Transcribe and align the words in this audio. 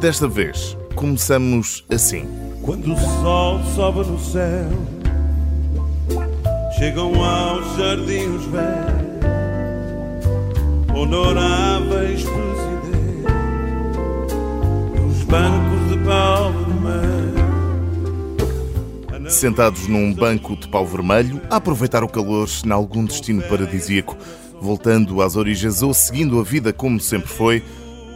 Desta 0.00 0.26
vez, 0.26 0.76
começamos 0.94 1.84
assim. 1.90 2.26
Quando 2.62 2.94
o 2.94 2.96
sol 2.96 3.60
sobe 3.74 3.98
no 4.08 4.18
céu, 4.18 4.70
chegam 6.78 7.22
aos 7.22 7.76
jardins 7.76 8.42
velhos, 8.46 9.20
honoráveis 10.96 12.22
presidentes, 12.22 13.34
dos 14.96 15.22
bancos 15.24 15.90
de 15.90 15.98
pau 15.98 16.50
vermelho. 16.50 17.40
Sentados 19.30 19.86
num 19.86 20.14
banco 20.14 20.56
de 20.56 20.66
pau 20.66 20.86
vermelho, 20.86 21.42
a 21.50 21.56
aproveitar 21.56 22.02
o 22.02 22.08
calor 22.08 22.48
em 22.64 22.72
algum 22.72 23.04
destino 23.04 23.42
paradisíaco, 23.42 24.16
voltando 24.62 25.20
às 25.20 25.36
origens 25.36 25.82
ou 25.82 25.92
seguindo 25.92 26.40
a 26.40 26.42
vida 26.42 26.72
como 26.72 26.98
sempre 26.98 27.28
foi, 27.28 27.62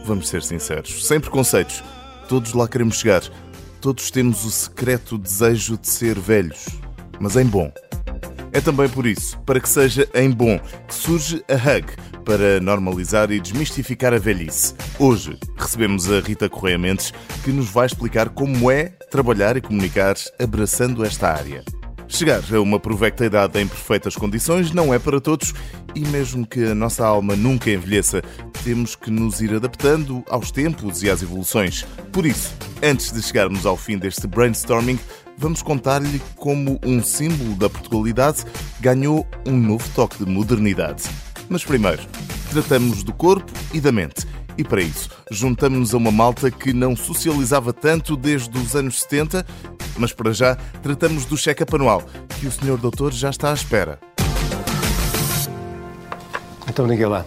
vamos 0.05 0.29
ser 0.29 0.43
sinceros, 0.43 1.05
sem 1.05 1.19
preconceitos, 1.19 1.83
todos 2.29 2.53
lá 2.53 2.67
queremos 2.67 2.99
chegar. 2.99 3.23
Todos 3.81 4.09
temos 4.09 4.45
o 4.45 4.51
secreto 4.51 5.17
desejo 5.17 5.77
de 5.77 5.87
ser 5.87 6.17
velhos, 6.19 6.67
mas 7.19 7.35
em 7.35 7.45
bom. 7.45 7.71
É 8.51 8.61
também 8.61 8.87
por 8.87 9.05
isso, 9.05 9.37
para 9.39 9.59
que 9.59 9.67
seja 9.67 10.07
em 10.13 10.31
bom, 10.31 10.57
que 10.87 10.93
surge 10.93 11.43
a 11.49 11.55
Hug, 11.55 11.87
para 12.23 12.59
normalizar 12.59 13.31
e 13.31 13.39
desmistificar 13.39 14.13
a 14.13 14.17
velhice. 14.17 14.73
Hoje 14.97 15.37
recebemos 15.57 16.09
a 16.09 16.19
Rita 16.19 16.49
Correia 16.49 16.77
Mendes, 16.77 17.13
que 17.43 17.51
nos 17.51 17.69
vai 17.69 17.85
explicar 17.85 18.29
como 18.29 18.71
é 18.71 18.85
trabalhar 19.11 19.55
e 19.57 19.61
comunicar 19.61 20.15
abraçando 20.39 21.05
esta 21.05 21.29
área. 21.29 21.63
Chegar 22.07 22.41
a 22.53 22.61
uma 22.61 22.79
provecta 22.79 23.25
idade 23.25 23.59
em 23.59 23.67
perfeitas 23.67 24.15
condições 24.15 24.71
não 24.71 24.93
é 24.93 24.99
para 24.99 25.19
todos 25.19 25.53
e 25.95 26.01
mesmo 26.01 26.45
que 26.45 26.63
a 26.65 26.75
nossa 26.75 27.05
alma 27.05 27.35
nunca 27.35 27.71
envelheça, 27.71 28.21
temos 28.63 28.95
que 28.95 29.09
nos 29.09 29.41
ir 29.41 29.53
adaptando 29.53 30.23
aos 30.29 30.51
tempos 30.51 31.01
e 31.03 31.09
às 31.09 31.21
evoluções. 31.21 31.85
Por 32.11 32.25
isso, 32.25 32.53
antes 32.83 33.11
de 33.11 33.21
chegarmos 33.21 33.65
ao 33.65 33.75
fim 33.75 33.97
deste 33.97 34.27
brainstorming, 34.27 34.99
vamos 35.37 35.61
contar-lhe 35.61 36.21
como 36.35 36.79
um 36.85 37.01
símbolo 37.01 37.55
da 37.55 37.69
Portugalidade 37.69 38.45
ganhou 38.79 39.27
um 39.45 39.57
novo 39.57 39.87
toque 39.95 40.23
de 40.23 40.29
modernidade. 40.29 41.03
Mas 41.49 41.63
primeiro, 41.63 42.01
tratamos 42.49 43.03
do 43.03 43.13
corpo 43.13 43.51
e 43.73 43.79
da 43.79 43.91
mente. 43.91 44.25
E 44.57 44.63
para 44.63 44.81
isso, 44.81 45.09
juntamos-nos 45.29 45.93
a 45.93 45.97
uma 45.97 46.11
malta 46.11 46.49
que 46.49 46.71
não 46.71 46.95
socializava 46.95 47.73
tanto 47.73 48.15
desde 48.15 48.57
os 48.57 48.75
anos 48.75 49.01
70, 49.01 49.45
mas 49.97 50.13
para 50.13 50.33
já 50.33 50.55
tratamos 50.81 51.25
do 51.25 51.37
check-up 51.37 51.75
anual, 51.75 52.03
que 52.39 52.47
o 52.47 52.51
senhor 52.51 52.77
doutor 52.77 53.13
já 53.13 53.29
está 53.29 53.51
à 53.51 53.53
espera. 53.53 53.99
Então 56.67 56.87
diga 56.87 57.07
lá, 57.07 57.25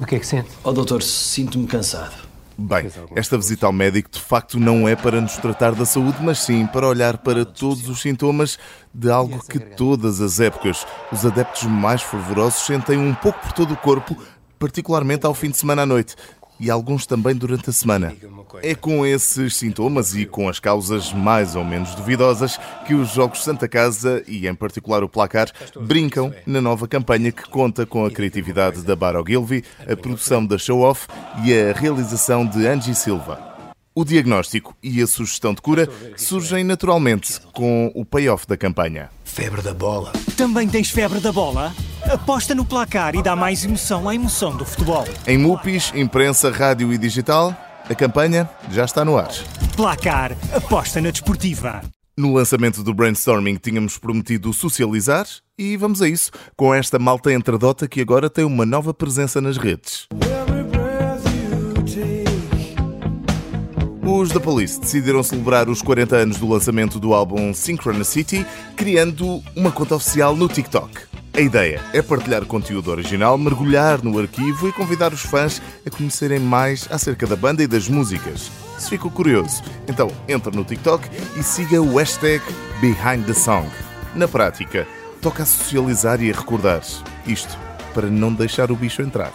o 0.00 0.06
que 0.06 0.16
é 0.16 0.18
que 0.18 0.26
sente? 0.26 0.48
Oh, 0.64 0.72
doutor, 0.72 1.02
sinto-me 1.02 1.66
cansado. 1.66 2.30
Bem, 2.56 2.90
esta 3.16 3.38
visita 3.38 3.64
ao 3.64 3.72
médico 3.72 4.10
de 4.10 4.20
facto 4.20 4.60
não 4.60 4.86
é 4.86 4.94
para 4.94 5.18
nos 5.18 5.36
tratar 5.36 5.74
da 5.74 5.86
saúde, 5.86 6.18
mas 6.20 6.40
sim 6.40 6.66
para 6.66 6.86
olhar 6.86 7.16
para 7.16 7.44
todos 7.44 7.88
os 7.88 8.02
sintomas 8.02 8.58
de 8.92 9.10
algo 9.10 9.42
que 9.46 9.58
todas 9.58 10.20
as 10.20 10.40
épocas 10.40 10.86
os 11.10 11.24
adeptos 11.24 11.62
mais 11.62 12.02
fervorosos 12.02 12.66
sentem 12.66 12.98
um 12.98 13.14
pouco 13.14 13.38
por 13.40 13.52
todo 13.52 13.72
o 13.72 13.76
corpo, 13.78 14.14
particularmente 14.58 15.24
ao 15.24 15.32
fim 15.32 15.48
de 15.48 15.56
semana 15.56 15.82
à 15.82 15.86
noite 15.86 16.16
e 16.60 16.70
alguns 16.70 17.06
também 17.06 17.34
durante 17.34 17.70
a 17.70 17.72
semana. 17.72 18.14
É 18.62 18.74
com 18.74 19.06
esses 19.06 19.56
sintomas 19.56 20.14
e 20.14 20.26
com 20.26 20.48
as 20.48 20.60
causas 20.60 21.12
mais 21.12 21.56
ou 21.56 21.64
menos 21.64 21.94
duvidosas 21.94 22.60
que 22.86 22.94
os 22.94 23.10
Jogos 23.10 23.42
Santa 23.42 23.66
Casa 23.66 24.22
e, 24.28 24.46
em 24.46 24.54
particular, 24.54 25.02
o 25.02 25.08
Placar 25.08 25.50
brincam 25.80 26.32
na 26.46 26.60
nova 26.60 26.86
campanha 26.86 27.32
que 27.32 27.48
conta 27.48 27.86
com 27.86 28.04
a 28.04 28.10
criatividade 28.10 28.82
da 28.82 28.94
Bar 28.94 29.16
Ogilvy, 29.16 29.64
a 29.90 29.96
produção 29.96 30.44
da 30.44 30.58
Show 30.58 30.80
Off 30.80 31.08
e 31.44 31.54
a 31.54 31.72
realização 31.72 32.46
de 32.46 32.66
Angie 32.66 32.94
Silva. 32.94 33.50
O 33.94 34.04
diagnóstico 34.04 34.76
e 34.82 35.02
a 35.02 35.06
sugestão 35.06 35.52
de 35.52 35.60
cura 35.60 35.88
surgem 36.16 36.62
naturalmente 36.62 37.40
com 37.52 37.90
o 37.94 38.04
payoff 38.04 38.46
da 38.46 38.56
campanha. 38.56 39.10
Febre 39.32 39.62
da 39.62 39.72
bola. 39.72 40.12
Também 40.36 40.68
tens 40.68 40.90
febre 40.90 41.20
da 41.20 41.30
bola? 41.30 41.72
Aposta 42.02 42.52
no 42.52 42.64
placar 42.64 43.14
e 43.14 43.22
dá 43.22 43.36
mais 43.36 43.64
emoção 43.64 44.08
à 44.08 44.14
emoção 44.14 44.56
do 44.56 44.64
futebol. 44.64 45.04
Em 45.24 45.38
MUPIs, 45.38 45.92
imprensa, 45.94 46.50
rádio 46.50 46.92
e 46.92 46.98
digital, 46.98 47.56
a 47.88 47.94
campanha 47.94 48.50
já 48.72 48.84
está 48.84 49.04
no 49.04 49.16
ar. 49.16 49.30
Placar, 49.76 50.36
aposta 50.52 51.00
na 51.00 51.10
desportiva. 51.10 51.80
No 52.18 52.34
lançamento 52.34 52.82
do 52.82 52.92
Brainstorming 52.92 53.54
tínhamos 53.54 53.96
prometido 53.96 54.52
socializar 54.52 55.26
e 55.56 55.76
vamos 55.76 56.02
a 56.02 56.08
isso, 56.08 56.32
com 56.56 56.74
esta 56.74 56.98
malta 56.98 57.32
entradota 57.32 57.86
que 57.86 58.00
agora 58.00 58.28
tem 58.28 58.44
uma 58.44 58.66
nova 58.66 58.92
presença 58.92 59.40
nas 59.40 59.56
redes. 59.56 60.08
Os 64.20 64.28
The 64.28 64.38
Police 64.38 64.78
decidiram 64.78 65.22
celebrar 65.22 65.70
os 65.70 65.80
40 65.80 66.14
anos 66.14 66.36
do 66.36 66.46
lançamento 66.46 67.00
do 67.00 67.14
álbum 67.14 67.54
Synchronicity, 67.54 68.46
criando 68.76 69.42
uma 69.56 69.72
conta 69.72 69.94
oficial 69.94 70.36
no 70.36 70.46
TikTok. 70.46 70.92
A 71.32 71.40
ideia 71.40 71.80
é 71.94 72.02
partilhar 72.02 72.44
conteúdo 72.44 72.90
original, 72.90 73.38
mergulhar 73.38 74.04
no 74.04 74.18
arquivo 74.18 74.68
e 74.68 74.72
convidar 74.74 75.14
os 75.14 75.22
fãs 75.22 75.62
a 75.86 75.90
conhecerem 75.90 76.38
mais 76.38 76.86
acerca 76.90 77.26
da 77.26 77.34
banda 77.34 77.62
e 77.62 77.66
das 77.66 77.88
músicas. 77.88 78.50
Se 78.78 78.90
ficou 78.90 79.10
curioso, 79.10 79.62
então 79.88 80.12
entra 80.28 80.52
no 80.52 80.64
TikTok 80.64 81.08
e 81.38 81.42
siga 81.42 81.80
o 81.80 81.96
hashtag 81.96 82.44
Behind 82.78 83.24
the 83.24 83.32
Song. 83.32 83.70
Na 84.14 84.28
prática, 84.28 84.86
toca 85.22 85.44
a 85.44 85.46
socializar 85.46 86.22
e 86.22 86.30
a 86.30 86.36
recordar. 86.36 86.82
Isto 87.26 87.56
para 87.94 88.08
não 88.08 88.34
deixar 88.34 88.70
o 88.70 88.76
bicho 88.76 89.00
entrar. 89.00 89.32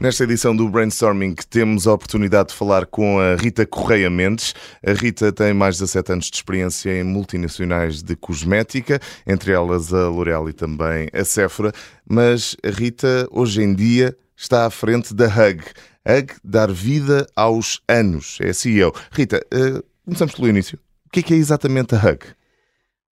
Nesta 0.00 0.24
edição 0.24 0.56
do 0.56 0.66
Brainstorming 0.66 1.34
temos 1.50 1.86
a 1.86 1.92
oportunidade 1.92 2.48
de 2.48 2.54
falar 2.54 2.86
com 2.86 3.20
a 3.20 3.36
Rita 3.36 3.66
Correia 3.66 4.08
Mendes. 4.08 4.54
A 4.82 4.92
Rita 4.92 5.30
tem 5.30 5.52
mais 5.52 5.74
de 5.74 5.82
17 5.82 6.12
anos 6.12 6.30
de 6.30 6.36
experiência 6.36 6.98
em 6.98 7.04
multinacionais 7.04 8.02
de 8.02 8.16
cosmética, 8.16 8.98
entre 9.26 9.52
elas 9.52 9.92
a 9.92 10.08
L'Oréal 10.08 10.48
e 10.48 10.54
também 10.54 11.10
a 11.12 11.22
Sephora, 11.22 11.70
mas 12.08 12.56
a 12.64 12.70
Rita 12.70 13.28
hoje 13.30 13.62
em 13.62 13.74
dia 13.74 14.16
está 14.34 14.64
à 14.64 14.70
frente 14.70 15.12
da 15.12 15.26
Hug. 15.26 15.62
Hug, 16.08 16.32
dar 16.42 16.72
vida 16.72 17.26
aos 17.36 17.82
anos, 17.86 18.38
é 18.40 18.54
CEO. 18.54 18.94
Rita, 19.12 19.46
eh, 19.52 19.82
começamos 20.02 20.34
pelo 20.34 20.48
início. 20.48 20.78
O 21.08 21.10
que 21.10 21.20
é, 21.20 21.22
que 21.22 21.34
é 21.34 21.36
exatamente 21.36 21.94
a 21.94 21.98
Hug? 21.98 22.24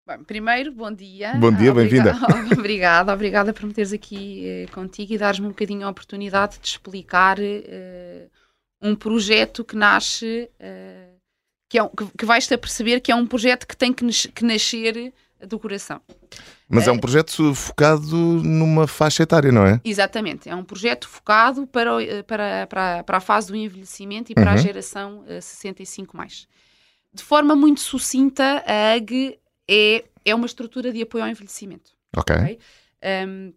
Bem, 0.09 0.25
primeiro, 0.25 0.73
bom 0.73 0.91
dia. 0.91 1.35
Bom 1.35 1.53
dia, 1.53 1.71
bem-vinda. 1.75 2.17
obrigada, 2.57 3.13
obrigada 3.13 3.53
por 3.53 3.67
me 3.67 3.75
teres 3.75 3.93
aqui 3.93 4.43
eh, 4.49 4.67
contigo 4.73 5.13
e 5.13 5.19
dares-me 5.19 5.45
um 5.45 5.51
bocadinho 5.51 5.87
a 5.87 5.91
oportunidade 5.91 6.59
de 6.59 6.67
explicar 6.67 7.37
eh, 7.39 8.27
um 8.81 8.97
projeto 8.97 9.63
que 9.63 9.77
nasce, 9.77 10.49
eh, 10.59 11.11
que, 11.69 11.79
é, 11.79 11.87
que, 11.87 12.07
que 12.21 12.25
vais-te 12.25 12.55
a 12.55 12.59
perceber 12.59 13.01
que 13.01 13.13
é 13.13 13.15
um 13.15 13.27
projeto 13.27 13.67
que 13.69 13.77
tem 13.77 13.93
que, 13.93 14.03
nas- 14.03 14.25
que 14.25 14.43
nascer 14.47 15.13
do 15.47 15.59
coração. 15.59 16.01
Mas 16.67 16.89
é 16.89 16.93
um 16.93 16.99
projeto 16.99 17.55
focado 17.55 18.17
numa 18.17 18.87
faixa 18.87 19.23
etária, 19.25 19.53
não 19.53 19.67
é? 19.67 19.79
Exatamente, 19.85 20.49
é 20.49 20.55
um 20.55 20.65
projeto 20.65 21.07
focado 21.07 21.67
para, 21.67 21.95
o- 21.99 22.25
para, 22.25 22.67
para, 22.67 23.05
para 23.05 23.17
a 23.19 23.21
fase 23.21 23.49
do 23.49 23.57
envelhecimento 23.57 24.33
e 24.33 24.35
para 24.35 24.53
a 24.53 24.55
Uhum. 24.55 24.59
geração 24.63 25.25
eh, 25.29 25.39
65 25.43 26.17
mais. 26.17 26.49
De 27.13 27.23
forma 27.23 27.55
muito 27.55 27.81
sucinta, 27.81 28.65
a 28.67 28.95
AG 28.95 29.39
é, 29.69 30.05
é 30.25 30.35
uma 30.35 30.47
estrutura 30.47 30.93
de 30.93 31.03
apoio 31.03 31.25
ao 31.25 31.31
envelhecimento. 31.31 31.93
Ok. 32.17 32.35
Ok. 32.35 32.59
Um, 33.29 33.53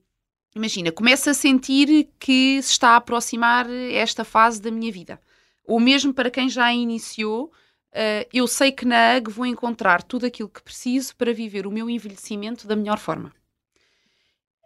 imagina, 0.56 0.92
começo 0.92 1.30
a 1.30 1.34
sentir 1.34 2.10
que 2.20 2.62
se 2.62 2.72
está 2.72 2.90
a 2.90 2.96
aproximar 2.98 3.70
esta 3.70 4.24
fase 4.24 4.62
da 4.62 4.70
minha 4.70 4.92
vida. 4.92 5.20
Ou 5.64 5.80
mesmo 5.80 6.14
para 6.14 6.30
quem 6.30 6.50
já 6.50 6.72
iniciou, 6.74 7.46
uh, 7.46 8.28
eu 8.34 8.48
sei 8.48 8.72
que 8.72 8.86
na 8.86 9.16
AG 9.16 9.30
vou 9.30 9.46
encontrar 9.46 10.04
tudo 10.04 10.26
aquilo 10.26 10.50
que 10.50 10.62
preciso 10.62 11.16
para 11.16 11.34
viver 11.34 11.66
o 11.66 11.72
meu 11.72 11.90
envelhecimento 11.90 12.68
da 12.68 12.76
melhor 12.76 13.00
forma. 13.00 13.34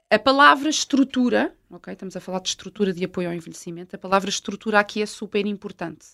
A 0.10 0.20
palavra 0.20 0.70
estrutura, 0.70 1.56
ok? 1.70 1.94
Estamos 1.94 2.16
a 2.16 2.20
falar 2.20 2.40
de 2.40 2.50
estrutura 2.50 2.94
de 2.94 3.04
apoio 3.04 3.28
ao 3.28 3.34
envelhecimento. 3.34 3.96
A 3.96 4.00
palavra 4.00 4.30
estrutura 4.30 4.80
aqui 4.80 5.02
é 5.02 5.06
super 5.06 5.46
importante, 5.46 6.08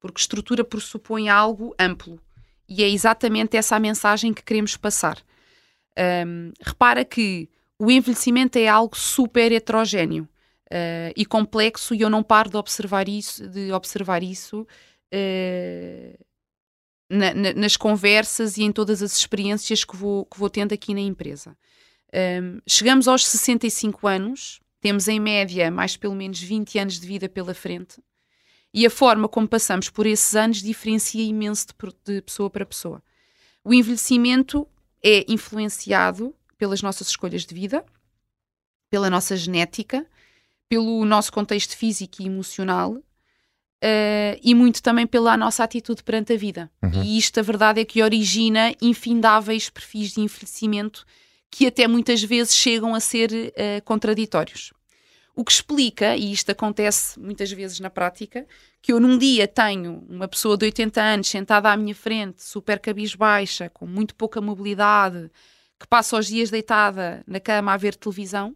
porque 0.00 0.20
estrutura 0.20 0.64
pressupõe 0.64 1.28
algo 1.28 1.74
amplo 1.78 2.20
e 2.68 2.82
é 2.82 2.88
exatamente 2.88 3.56
essa 3.56 3.76
a 3.76 3.80
mensagem 3.80 4.32
que 4.32 4.42
queremos 4.42 4.76
passar. 4.76 5.18
Um, 6.26 6.52
repara 6.60 7.04
que 7.04 7.48
o 7.78 7.90
envelhecimento 7.90 8.58
é 8.58 8.66
algo 8.66 8.96
super 8.96 9.52
heterogéneo 9.52 10.24
uh, 10.70 11.12
e 11.16 11.24
complexo 11.24 11.94
e 11.94 12.00
eu 12.00 12.10
não 12.10 12.22
paro 12.22 12.50
de 12.50 12.56
observar 12.56 13.08
isso, 13.08 13.46
de 13.48 13.70
observar 13.72 14.22
isso 14.22 14.66
uh, 15.14 16.24
na- 17.10 17.34
na- 17.34 17.52
nas 17.52 17.76
conversas 17.76 18.56
e 18.56 18.62
em 18.64 18.72
todas 18.72 19.02
as 19.02 19.16
experiências 19.16 19.84
que 19.84 19.96
vou, 19.96 20.24
que 20.26 20.38
vou 20.38 20.50
tendo 20.50 20.72
aqui 20.72 20.94
na 20.94 21.00
empresa. 21.00 21.56
Um, 22.42 22.60
chegamos 22.66 23.08
aos 23.08 23.26
65 23.26 24.06
anos, 24.06 24.60
temos 24.80 25.08
em 25.08 25.18
média 25.20 25.70
mais 25.70 25.96
pelo 25.96 26.14
menos 26.14 26.40
20 26.40 26.78
anos 26.78 27.00
de 27.00 27.06
vida 27.06 27.28
pela 27.28 27.54
frente 27.54 28.00
e 28.74 28.84
a 28.84 28.90
forma 28.90 29.28
como 29.28 29.46
passamos 29.46 29.88
por 29.88 30.04
esses 30.04 30.34
anos 30.34 30.60
diferencia 30.60 31.22
imenso 31.22 31.68
de, 31.68 32.14
de 32.14 32.20
pessoa 32.20 32.50
para 32.50 32.66
pessoa. 32.66 33.00
O 33.62 33.72
envelhecimento 33.72 34.66
é 35.00 35.24
influenciado 35.28 36.34
pelas 36.58 36.82
nossas 36.82 37.08
escolhas 37.08 37.46
de 37.46 37.54
vida, 37.54 37.84
pela 38.90 39.08
nossa 39.08 39.36
genética, 39.36 40.04
pelo 40.68 41.04
nosso 41.04 41.32
contexto 41.32 41.76
físico 41.76 42.20
e 42.20 42.26
emocional. 42.26 43.00
eh, 43.86 44.40
e 44.42 44.54
muito 44.54 44.82
também 44.82 45.06
pela 45.06 45.36
nossa 45.36 45.62
atitude 45.62 46.02
perante 46.02 46.32
a 46.32 46.36
vida. 46.38 46.70
E 47.04 47.18
isto, 47.18 47.38
a 47.38 47.42
verdade, 47.42 47.80
é 47.80 47.84
que 47.84 48.02
origina 48.02 48.74
infindáveis 48.80 49.68
perfis 49.68 50.12
de 50.12 50.22
envelhecimento 50.22 51.04
que 51.50 51.66
até 51.66 51.86
muitas 51.86 52.22
vezes 52.22 52.54
chegam 52.54 52.94
a 52.94 53.00
ser 53.00 53.52
eh, 53.54 53.82
contraditórios. 53.82 54.72
O 55.36 55.44
que 55.44 55.50
explica, 55.50 56.16
e 56.16 56.32
isto 56.32 56.50
acontece 56.50 57.18
muitas 57.18 57.50
vezes 57.50 57.80
na 57.80 57.90
prática, 57.90 58.46
que 58.80 58.92
eu 58.92 59.00
num 59.00 59.18
dia 59.18 59.48
tenho 59.48 60.04
uma 60.08 60.28
pessoa 60.28 60.56
de 60.56 60.66
80 60.66 61.02
anos 61.02 61.28
sentada 61.28 61.72
à 61.72 61.76
minha 61.76 61.94
frente, 61.94 62.42
super 62.42 62.78
cabisbaixa, 62.78 63.68
com 63.68 63.84
muito 63.84 64.14
pouca 64.14 64.40
mobilidade, 64.40 65.28
que 65.78 65.88
passa 65.88 66.16
os 66.16 66.26
dias 66.26 66.50
deitada 66.50 67.24
na 67.26 67.40
cama 67.40 67.72
a 67.72 67.76
ver 67.76 67.96
televisão, 67.96 68.54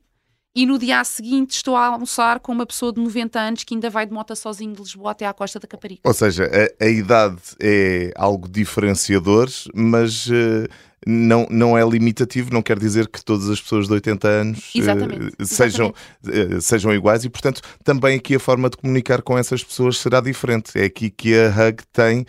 e 0.59 0.67
no 0.67 0.77
dia 0.77 1.05
seguinte 1.05 1.53
estou 1.53 1.77
a 1.77 1.87
almoçar 1.87 2.41
com 2.41 2.51
uma 2.51 2.67
pessoa 2.67 2.93
de 2.93 3.01
90 3.01 3.39
anos 3.39 3.63
que 3.63 3.75
ainda 3.75 3.89
vai 3.89 4.05
de 4.05 4.13
moto 4.13 4.35
sozinho 4.35 4.73
de 4.73 4.81
Lisboa 4.81 5.13
até 5.13 5.25
à 5.25 5.33
Costa 5.33 5.61
da 5.61 5.69
Caparica. 5.69 6.01
Ou 6.03 6.13
seja, 6.13 6.51
a, 6.81 6.85
a 6.85 6.89
idade 6.89 7.39
é 7.63 8.13
algo 8.17 8.49
diferenciador, 8.49 9.49
mas 9.73 10.29
eh, 10.29 10.67
não, 11.07 11.47
não 11.49 11.79
é 11.79 11.89
limitativo, 11.89 12.53
não 12.53 12.61
quer 12.61 12.77
dizer 12.77 13.07
que 13.07 13.25
todas 13.25 13.49
as 13.49 13.61
pessoas 13.61 13.87
de 13.87 13.93
80 13.93 14.27
anos 14.27 14.71
Exatamente, 14.75 15.47
sejam, 15.47 15.95
eh, 16.27 16.61
sejam 16.61 16.93
iguais 16.93 17.25
e, 17.25 17.31
portanto, 17.31 17.61
também 17.85 18.17
aqui 18.17 18.35
a 18.35 18.41
forma 18.41 18.69
de 18.69 18.79
comunicar 18.79 19.23
com 19.23 19.39
essas 19.39 19.63
pessoas 19.63 19.97
será 19.99 20.21
diferente. 20.21 20.73
É 20.75 20.87
aqui 20.87 21.09
que 21.09 21.39
a 21.39 21.51
Hug 21.51 21.85
tem. 21.93 22.27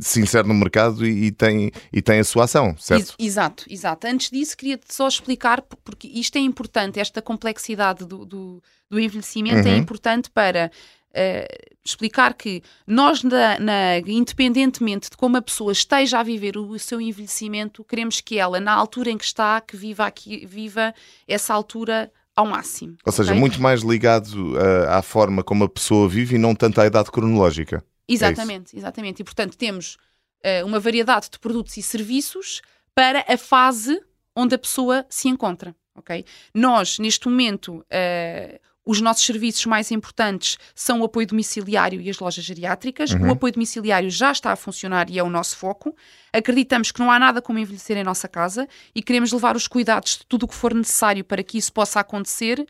Se 0.00 0.20
insere 0.20 0.46
no 0.48 0.54
mercado 0.54 1.06
e, 1.06 1.26
e 1.26 1.30
tem, 1.30 1.70
e 1.92 2.00
tem 2.00 2.18
a 2.20 2.24
sua 2.24 2.44
ação, 2.44 2.74
certo? 2.78 3.02
Ex- 3.10 3.14
Exato, 3.18 3.64
exato. 3.68 4.06
Antes 4.06 4.30
disso, 4.30 4.56
queria 4.56 4.80
só 4.88 5.06
explicar, 5.08 5.60
porque 5.62 6.08
isto 6.08 6.36
é 6.36 6.40
importante, 6.40 6.98
esta 6.98 7.20
complexidade 7.20 8.04
do, 8.06 8.24
do, 8.24 8.62
do 8.90 8.98
envelhecimento 8.98 9.66
é 9.68 9.72
Uhum. 9.72 9.76
importante 9.78 10.30
para 10.30 10.70
eh, 11.12 11.46
explicar 11.84 12.34
que 12.34 12.62
nós, 12.86 13.22
na, 13.22 13.58
na- 13.58 13.98
independentemente 14.06 15.10
de 15.10 15.16
como 15.16 15.36
a 15.36 15.42
pessoa 15.42 15.72
esteja 15.72 16.18
a 16.20 16.22
viver 16.22 16.56
o, 16.56 16.70
o 16.70 16.78
seu 16.78 17.00
envelhecimento, 17.00 17.84
queremos 17.84 18.20
que 18.20 18.38
ela, 18.38 18.60
na 18.60 18.72
altura 18.72 19.10
em 19.10 19.18
que 19.18 19.24
está, 19.24 19.60
que 19.60 19.76
viva, 19.76 20.06
aqui, 20.06 20.46
viva 20.46 20.94
essa 21.26 21.52
altura 21.54 22.10
ao 22.36 22.46
máximo. 22.46 22.96
Ou 23.04 23.12
seja, 23.12 23.30
ok? 23.30 23.40
muito 23.40 23.60
mais 23.60 23.82
ligado 23.82 24.56
eh, 24.58 24.86
à 24.88 25.02
forma 25.02 25.42
como 25.42 25.64
a 25.64 25.68
pessoa 25.68 26.08
vive 26.08 26.36
e 26.36 26.38
não 26.38 26.54
tanto 26.54 26.80
à 26.80 26.86
idade 26.86 27.10
cronológica. 27.10 27.84
Exatamente, 28.08 28.76
exatamente. 28.76 29.20
E 29.20 29.24
portanto 29.24 29.56
temos 29.56 29.98
eh, 30.42 30.64
uma 30.64 30.80
variedade 30.80 31.28
de 31.30 31.38
produtos 31.38 31.76
e 31.76 31.82
serviços 31.82 32.62
para 32.94 33.24
a 33.28 33.36
fase 33.36 34.00
onde 34.34 34.54
a 34.54 34.58
pessoa 34.58 35.04
se 35.10 35.28
encontra. 35.28 35.74
ok? 35.94 36.24
Nós, 36.54 36.98
neste 36.98 37.28
momento, 37.28 37.84
eh, 37.90 38.60
os 38.88 39.02
nossos 39.02 39.26
serviços 39.26 39.66
mais 39.66 39.90
importantes 39.90 40.56
são 40.74 41.02
o 41.02 41.04
apoio 41.04 41.26
domiciliário 41.26 42.00
e 42.00 42.08
as 42.08 42.18
lojas 42.18 42.42
geriátricas. 42.42 43.10
O 43.12 43.30
apoio 43.30 43.52
domiciliário 43.52 44.08
já 44.08 44.32
está 44.32 44.50
a 44.50 44.56
funcionar 44.56 45.10
e 45.10 45.18
é 45.18 45.22
o 45.22 45.28
nosso 45.28 45.58
foco. 45.58 45.94
Acreditamos 46.32 46.90
que 46.90 46.98
não 46.98 47.10
há 47.10 47.18
nada 47.18 47.42
como 47.42 47.58
envelhecer 47.58 47.98
em 47.98 48.02
nossa 48.02 48.26
casa 48.26 48.66
e 48.94 49.02
queremos 49.02 49.30
levar 49.30 49.56
os 49.56 49.68
cuidados 49.68 50.16
de 50.16 50.26
tudo 50.26 50.44
o 50.44 50.48
que 50.48 50.54
for 50.54 50.72
necessário 50.72 51.22
para 51.22 51.42
que 51.42 51.58
isso 51.58 51.70
possa 51.70 52.00
acontecer 52.00 52.66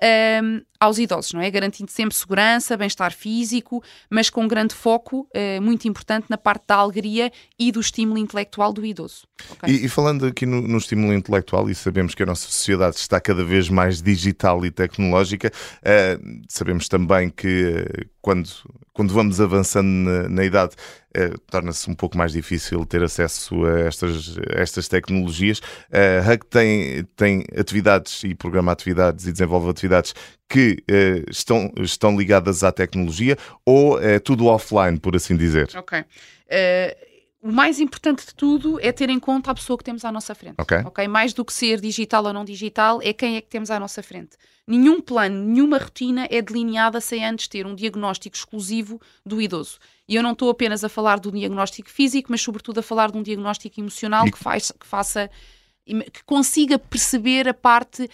ehm, 0.00 0.60
aos 0.80 0.98
idosos, 0.98 1.32
não 1.32 1.40
é? 1.40 1.50
Garantindo 1.50 1.90
sempre 1.90 2.16
segurança, 2.16 2.76
bem-estar 2.76 3.12
físico, 3.12 3.82
mas 4.08 4.30
com 4.30 4.44
um 4.44 4.48
grande 4.48 4.74
foco 4.74 5.28
eh, 5.34 5.58
muito 5.60 5.88
importante 5.88 6.26
na 6.28 6.38
parte 6.38 6.64
da 6.68 6.76
alegria 6.76 7.32
e 7.58 7.72
do 7.72 7.80
estímulo 7.80 8.18
intelectual 8.18 8.72
do 8.72 8.84
idoso. 8.84 9.26
ok? 9.50 9.68
E, 9.68 9.86
e 9.86 9.88
falando 9.88 10.26
aqui 10.26 10.46
no, 10.46 10.60
no 10.60 10.78
estímulo 10.78 11.12
intelectual, 11.12 11.68
e 11.68 11.74
sabemos 11.74 12.14
que 12.14 12.22
a 12.22 12.26
nossa 12.26 12.46
sociedade 12.46 12.96
está 12.96 13.20
cada 13.20 13.44
vez 13.44 13.68
mais 13.68 14.00
digital 14.00 14.64
e 14.64 14.70
tecnológica, 14.70 15.50
eh, 15.82 16.18
sabemos 16.48 16.88
também 16.88 17.28
que 17.28 17.84
eh, 17.86 18.06
quando, 18.28 18.50
quando 18.92 19.14
vamos 19.14 19.40
avançando 19.40 19.86
na, 19.86 20.28
na 20.28 20.44
idade, 20.44 20.74
eh, 21.14 21.32
torna-se 21.50 21.90
um 21.90 21.94
pouco 21.94 22.18
mais 22.18 22.30
difícil 22.30 22.84
ter 22.84 23.02
acesso 23.02 23.64
a 23.64 23.80
estas, 23.80 24.36
a 24.54 24.60
estas 24.60 24.86
tecnologias. 24.86 25.62
A 25.90 26.30
Hug 26.30 26.44
tem, 26.44 27.04
tem 27.16 27.42
atividades 27.58 28.22
e 28.24 28.34
programa 28.34 28.70
atividades 28.70 29.26
e 29.26 29.32
desenvolve 29.32 29.70
atividades 29.70 30.14
que 30.46 30.76
eh, 30.86 31.24
estão, 31.30 31.72
estão 31.78 32.18
ligadas 32.18 32.62
à 32.62 32.70
tecnologia 32.70 33.38
ou 33.64 33.98
é 33.98 34.18
tudo 34.18 34.44
offline, 34.44 34.98
por 34.98 35.16
assim 35.16 35.34
dizer? 35.34 35.70
Ok. 35.74 36.04
Eh, 36.50 37.07
o 37.48 37.52
mais 37.52 37.80
importante 37.80 38.26
de 38.26 38.34
tudo 38.34 38.78
é 38.82 38.92
ter 38.92 39.08
em 39.08 39.18
conta 39.18 39.50
a 39.50 39.54
pessoa 39.54 39.78
que 39.78 39.82
temos 39.84 40.04
à 40.04 40.12
nossa 40.12 40.34
frente. 40.34 40.56
Ok. 40.58 41.08
Mais 41.08 41.32
do 41.32 41.42
que 41.44 41.52
ser 41.52 41.80
digital 41.80 42.24
ou 42.26 42.32
não 42.32 42.44
digital, 42.44 43.00
é 43.02 43.12
quem 43.14 43.36
é 43.36 43.40
que 43.40 43.48
temos 43.48 43.70
à 43.70 43.80
nossa 43.80 44.02
frente. 44.02 44.36
Nenhum 44.66 45.00
plano, 45.00 45.44
nenhuma 45.46 45.78
rotina 45.78 46.28
é 46.30 46.42
delineada 46.42 47.00
sem 47.00 47.24
antes 47.24 47.48
ter 47.48 47.66
um 47.66 47.74
diagnóstico 47.74 48.36
exclusivo 48.36 49.00
do 49.24 49.40
idoso. 49.40 49.78
E 50.06 50.14
eu 50.14 50.22
não 50.22 50.32
estou 50.32 50.50
apenas 50.50 50.84
a 50.84 50.90
falar 50.90 51.18
do 51.18 51.32
diagnóstico 51.32 51.88
físico, 51.88 52.28
mas 52.30 52.42
sobretudo 52.42 52.80
a 52.80 52.82
falar 52.82 53.10
de 53.10 53.16
um 53.16 53.22
diagnóstico 53.22 53.80
emocional 53.80 54.26
E- 54.26 54.30
que, 54.30 54.38
faz, 54.38 54.70
que 54.78 54.86
faça 54.86 55.30
que 55.86 56.22
consiga 56.26 56.78
perceber 56.78 57.48
a 57.48 57.54
parte. 57.54 58.10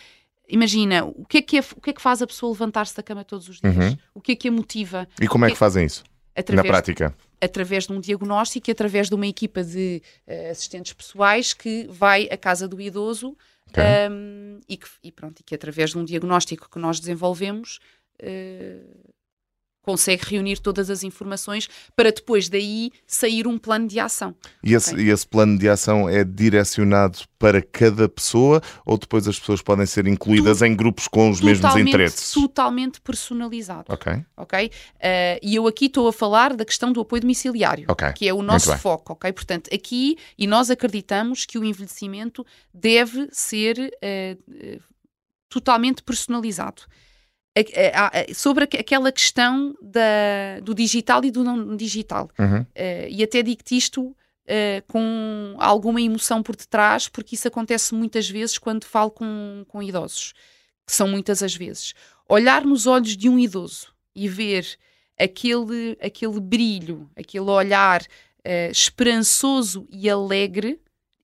Imagina, 0.48 1.04
o 1.04 1.24
que, 1.24 1.38
é 1.38 1.42
que 1.42 1.58
é- 1.58 1.64
o 1.76 1.80
que 1.80 1.90
é 1.90 1.92
que 1.92 2.00
faz 2.00 2.22
a 2.22 2.26
pessoa 2.26 2.52
levantar-se 2.52 2.96
da 2.96 3.02
cama 3.02 3.24
todos 3.24 3.48
os 3.48 3.60
dias? 3.60 3.76
Uhum. 3.76 3.98
O 4.14 4.20
que 4.20 4.32
é 4.32 4.36
que 4.36 4.46
a 4.48 4.52
motiva? 4.52 5.08
E 5.20 5.26
como 5.26 5.44
é 5.44 5.50
que 5.50 5.56
fazem 5.56 5.84
isso? 5.86 6.04
Na 6.36 6.40
Através 6.40 6.66
prática? 6.68 7.16
Através 7.44 7.86
de 7.86 7.92
um 7.92 8.00
diagnóstico 8.00 8.70
e 8.70 8.72
através 8.72 9.08
de 9.08 9.14
uma 9.14 9.26
equipa 9.26 9.62
de 9.62 10.02
eh, 10.26 10.50
assistentes 10.50 10.92
pessoais 10.92 11.52
que 11.52 11.86
vai 11.88 12.28
à 12.30 12.36
casa 12.36 12.66
do 12.66 12.80
idoso 12.80 13.36
Ok. 13.68 13.82
um, 14.10 14.60
e, 14.68 14.76
que, 14.76 14.86
e 15.02 15.10
pronto, 15.10 15.40
e 15.40 15.42
que 15.42 15.54
através 15.54 15.90
de 15.90 15.98
um 15.98 16.04
diagnóstico 16.04 16.68
que 16.70 16.78
nós 16.78 17.00
desenvolvemos 17.00 17.80
eh, 18.18 18.80
consegue 19.84 20.24
reunir 20.24 20.58
todas 20.58 20.88
as 20.90 21.02
informações 21.04 21.68
para 21.94 22.10
depois 22.10 22.48
daí 22.48 22.90
sair 23.06 23.46
um 23.46 23.58
plano 23.58 23.86
de 23.86 24.00
ação. 24.00 24.34
E 24.62 24.74
esse, 24.74 24.94
Ok. 24.94 25.04
e 25.04 25.10
esse 25.10 25.26
plano 25.26 25.58
de 25.58 25.68
ação 25.68 26.08
é 26.08 26.24
direcionado 26.24 27.18
para 27.38 27.60
cada 27.60 28.08
pessoa 28.08 28.62
ou 28.86 28.96
depois 28.96 29.28
as 29.28 29.38
pessoas 29.38 29.60
podem 29.60 29.84
ser 29.84 30.06
incluídas 30.06 30.62
em 30.62 30.74
grupos 30.74 31.06
com 31.06 31.30
os 31.30 31.40
mesmos 31.40 31.76
interesses? 31.76 32.32
totalmente 32.32 33.00
personalizado. 33.00 33.92
Ok. 33.92 34.24
ok? 34.36 34.70
Eh, 34.98 35.38
e 35.42 35.54
eu 35.54 35.66
aqui 35.66 35.86
estou 35.86 36.08
a 36.08 36.12
falar 36.12 36.54
da 36.56 36.64
questão 36.64 36.90
do 36.90 37.00
apoio 37.00 37.20
domiciliário, 37.20 37.84
Ok, 37.88 38.12
que 38.14 38.26
é 38.26 38.32
o 38.32 38.40
nosso 38.42 38.76
foco, 38.78 39.12
ok? 39.12 39.30
Portanto, 39.32 39.68
aqui, 39.72 40.16
e 40.38 40.46
nós 40.46 40.70
acreditamos 40.70 41.44
que 41.44 41.58
o 41.58 41.64
envelhecimento 41.64 42.44
deve 42.72 43.28
ser 43.30 43.76
eh, 44.00 44.38
totalmente 45.48 46.02
personalizado. 46.02 46.82
A- 47.56 48.06
a- 48.06 48.20
a- 48.30 48.34
sobre 48.34 48.64
aqu- 48.64 48.76
aquela 48.80 49.12
questão 49.12 49.74
da- 49.80 50.58
do 50.62 50.74
digital 50.74 51.24
e 51.24 51.30
do 51.30 51.44
não 51.44 51.76
digital. 51.76 52.28
Uhum. 52.38 52.66
Eh, 52.74 53.08
e 53.10 53.22
até 53.22 53.42
digo-te 53.42 53.76
isto 53.76 54.14
eh, 54.46 54.82
com 54.88 55.54
alguma 55.58 56.02
emoção 56.02 56.42
por 56.42 56.54
detrás, 56.54 57.08
porque 57.08 57.34
isso 57.34 57.48
acontece 57.48 57.94
muitas 57.94 58.28
vezes 58.28 58.58
quando 58.58 58.84
falo 58.84 59.10
com, 59.10 59.64
com 59.68 59.82
idosos, 59.82 60.34
que 60.86 60.92
são 60.92 61.08
muitas 61.08 61.42
as 61.42 61.54
vezes. 61.54 61.94
Olhar 62.28 62.62
nos 62.64 62.86
olhos 62.86 63.16
de 63.16 63.26
um 63.28 63.38
idoso 63.38 63.94
e 64.14 64.28
ver 64.28 64.66
aquele, 65.18 65.96
aquele 66.02 66.40
brilho, 66.40 67.08
aquele 67.16 67.48
olhar 67.48 68.02
eh, 68.44 68.70
esperançoso 68.70 69.86
e 69.90 70.10
alegre, 70.10 70.78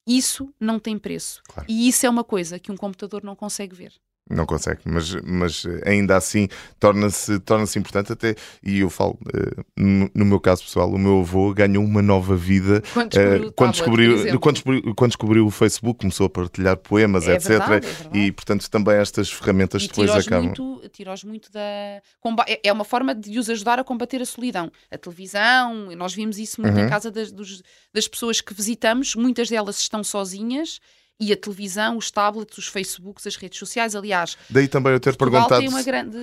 isso 0.06 0.52
não 0.58 0.78
tem 0.78 0.96
preço. 0.98 1.42
Claro. 1.44 1.66
E 1.70 1.88
isso 1.88 2.06
é 2.06 2.08
uma 2.08 2.24
coisa 2.24 2.58
que 2.58 2.72
um 2.72 2.76
computador 2.76 3.22
não 3.22 3.36
consegue 3.36 3.74
ver. 3.76 3.92
Não 4.30 4.46
consegue, 4.46 4.80
mas, 4.84 5.12
mas 5.24 5.64
ainda 5.84 6.16
assim 6.16 6.46
torna-se 6.78 7.38
torna 7.40 7.66
importante 7.76 8.12
até, 8.12 8.36
e 8.62 8.78
eu 8.78 8.88
falo, 8.88 9.18
eh, 9.34 9.62
no, 9.76 10.24
meu 10.24 10.38
caso 10.38 10.62
pessoal, 10.62 10.88
o 10.88 10.96
meu 10.98 11.20
avô 11.20 11.52
ganhou 11.52 11.82
uma 11.84 12.00
nova 12.00 12.36
vida 12.36 12.80
Quando 12.94 13.16
eh, 13.16 13.38
descobriu 13.38 13.48
o 13.48 13.52
quando, 13.52 13.72
descobriu, 13.72 14.40
quando, 14.40 14.54
descobriu, 14.54 14.94
quando 14.94 15.10
descobriu 15.10 15.46
o 15.46 15.50
Facebook, 15.50 15.98
começou 16.00 16.26
a 16.26 16.30
partilhar 16.30 16.76
poemas, 16.76 17.26
É 17.26 17.34
etc. 17.34 17.48
verdade, 17.48 17.74
é 17.74 17.80
verdade. 17.90 18.18
e 18.18 18.30
portanto 18.32 18.70
também 18.70 18.94
estas 18.94 19.30
ferramentas 19.32 19.82
E 19.84 19.88
depois 19.88 20.10
acabam. 20.10 20.44
muito, 20.46 20.88
tira-os 20.92 21.24
muito 21.24 21.50
da. 21.50 21.60
é- 22.46 22.60
É 22.62 22.72
uma 22.72 22.84
forma 22.84 23.14
de 23.14 23.36
os 23.38 23.50
ajudar 23.50 23.78
a 23.80 23.84
combater 23.84 24.22
a 24.22 24.24
solidão. 24.26 24.70
A 24.92 24.96
televisão, 24.96 25.90
nós 25.96 26.14
vimos 26.14 26.38
isso 26.38 26.60
muito 26.62 26.76
Uhum. 26.78 26.86
em 26.86 26.88
casa 26.88 27.10
das, 27.10 27.32
dos- 27.32 27.62
das 27.92 28.06
pessoas 28.06 28.40
que 28.40 28.54
visitamos, 28.54 29.14
muitas 29.16 29.48
delas 29.48 29.78
estão 29.78 30.04
sozinhas. 30.04 30.78
E 31.20 31.32
a 31.32 31.36
televisão, 31.36 31.98
os 31.98 32.10
tablets, 32.10 32.56
os 32.56 32.66
Facebooks, 32.66 33.26
as 33.26 33.36
redes 33.36 33.58
sociais, 33.58 33.94
aliás, 33.94 34.38
Daí 34.48 34.66
também 34.66 34.92
eu 34.94 34.98
ter 35.00 35.14
Portugal 35.16 35.46
perguntado. 35.48 35.60
tem 35.60 35.68
uma 35.68 35.82
grande 35.82 36.18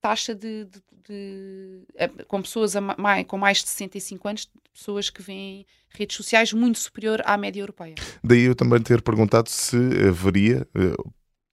taxa 0.00 0.34
de, 0.34 0.64
de- 0.64 0.82
de- 1.06 1.80
eh, 1.96 2.08
com 2.26 2.40
pessoas 2.40 2.74
a 2.74 2.80
ma- 2.80 2.96
mai- 2.98 3.24
com 3.24 3.36
mais 3.36 3.58
de 3.62 3.68
65 3.68 4.26
anos, 4.28 4.48
pessoas 4.72 5.10
que 5.10 5.20
veem 5.22 5.66
redes 5.90 6.16
sociais 6.16 6.52
muito 6.52 6.78
superior 6.78 7.20
à 7.26 7.36
média 7.36 7.60
europeia. 7.60 7.94
Daí 8.24 8.42
eu 8.42 8.54
também 8.54 8.80
ter 8.80 9.02
perguntado 9.02 9.50
se 9.50 9.76
haveria, 10.08 10.66
eh, 10.74 10.94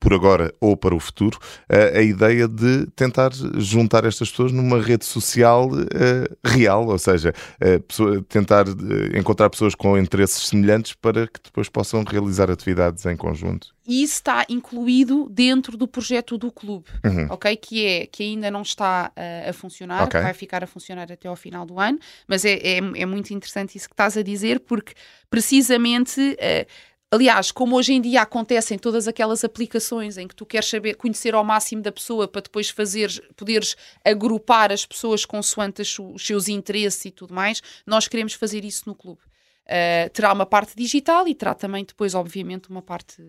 por 0.03 0.13
agora 0.13 0.53
ou 0.59 0.75
para 0.75 0.93
o 0.93 0.99
futuro, 0.99 1.39
a, 1.69 1.97
a 1.97 2.01
ideia 2.01 2.45
de 2.47 2.85
tentar 2.95 3.31
juntar 3.55 4.03
estas 4.03 4.29
pessoas 4.29 4.51
numa 4.51 4.81
rede 4.81 5.05
social 5.05 5.69
eh, 5.95 6.27
real, 6.43 6.87
ou 6.87 6.99
seja, 6.99 7.33
eh, 7.61 7.79
pessoa- 7.79 8.21
tentar 8.27 8.65
eh, 8.67 9.17
encontrar 9.17 9.49
pessoas 9.49 9.73
com 9.73 9.97
interesses 9.97 10.47
semelhantes 10.49 10.91
para 10.93 11.25
que 11.25 11.39
depois 11.41 11.69
possam 11.69 12.03
realizar 12.03 12.51
atividades 12.51 13.05
em 13.05 13.15
conjunto. 13.15 13.73
E 13.87 14.03
isso 14.03 14.15
está 14.15 14.45
incluído 14.49 15.27
dentro 15.29 15.75
do 15.77 15.87
projeto 15.87 16.37
do 16.37 16.49
clube, 16.51 16.85
ok? 17.29 17.55
Que 17.57 17.85
é 17.85 18.05
que 18.05 18.23
ainda 18.23 18.49
não 18.51 18.61
está 18.61 19.11
a 19.49 19.51
funcionar, 19.53 20.01
Uhum. 20.01 20.05
Ok. 20.07 20.19
que 20.19 20.23
vai 20.25 20.33
ficar 20.33 20.63
a 20.63 20.67
funcionar 20.67 21.11
até 21.11 21.27
ao 21.27 21.35
final 21.35 21.65
do 21.65 21.79
ano, 21.79 21.99
mas 22.27 22.45
é, 22.45 22.53
é, 22.53 22.77
é 22.77 23.05
muito 23.05 23.33
interessante 23.33 23.77
isso 23.77 23.87
que 23.89 23.93
estás 23.93 24.15
a 24.17 24.21
dizer, 24.21 24.59
porque 24.61 24.93
precisamente. 25.29 26.37
Aliás, 27.13 27.51
como 27.51 27.75
hoje 27.75 27.93
em 27.93 28.01
dia 28.01 28.23
acontecem 28.23 28.75
todas 28.75 29.07
aquelas 29.07 29.43
aplicações 29.43 30.17
em 30.17 30.27
que 30.27 30.35
tu 30.35 30.47
queres 30.47 30.67
saber, 30.67 30.95
conhecer 30.95 31.35
ao 31.35 31.43
máximo 31.43 31.79
da 31.79 31.91
pessoa 31.91 32.27
para 32.27 32.41
depois 32.41 32.71
fazeres, 32.71 33.21
poderes 33.35 33.75
agrupar 34.03 34.71
as 34.71 34.83
pessoas 34.83 35.23
consoante 35.23 35.83
os 35.83 36.25
seus 36.25 36.47
interesses 36.47 37.05
e 37.05 37.11
tudo 37.11 37.31
mais, 37.31 37.61
nós 37.85 38.07
queremos 38.07 38.33
fazer 38.33 38.65
isso 38.65 38.85
no 38.87 38.95
clube. 38.95 39.21
Ah, 39.67 40.09
terá 40.09 40.33
uma 40.33 40.47
parte 40.47 40.75
digital 40.75 41.27
e 41.27 41.35
terá 41.35 41.53
também 41.53 41.85
depois, 41.85 42.15
obviamente, 42.15 42.71
uma 42.71 42.81
parte 42.81 43.21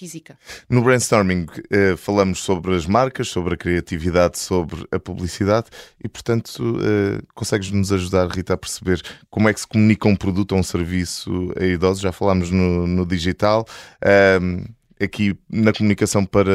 física. 0.00 0.38
No 0.66 0.82
brainstorming 0.82 1.46
eh, 1.70 1.94
falamos 1.94 2.42
sobre 2.42 2.74
as 2.74 2.86
marcas, 2.86 3.28
sobre 3.28 3.52
a 3.52 3.56
criatividade, 3.56 4.38
sobre 4.38 4.86
a 4.90 4.98
publicidade 4.98 5.66
e, 6.02 6.08
portanto, 6.08 6.78
eh, 6.80 7.20
consegues 7.34 7.70
nos 7.70 7.92
ajudar, 7.92 8.26
Rita, 8.28 8.54
a 8.54 8.56
perceber 8.56 9.02
como 9.28 9.50
é 9.50 9.52
que 9.52 9.60
se 9.60 9.66
comunica 9.66 10.08
um 10.08 10.16
produto 10.16 10.52
ou 10.52 10.58
um 10.58 10.62
serviço 10.62 11.52
a 11.60 11.64
idosos? 11.64 12.00
Já 12.00 12.12
falámos 12.12 12.50
no, 12.50 12.86
no 12.86 13.04
digital. 13.04 13.66
Ahm, 14.02 14.64
aqui 14.98 15.38
na 15.50 15.72
comunicação 15.72 16.24
para 16.24 16.50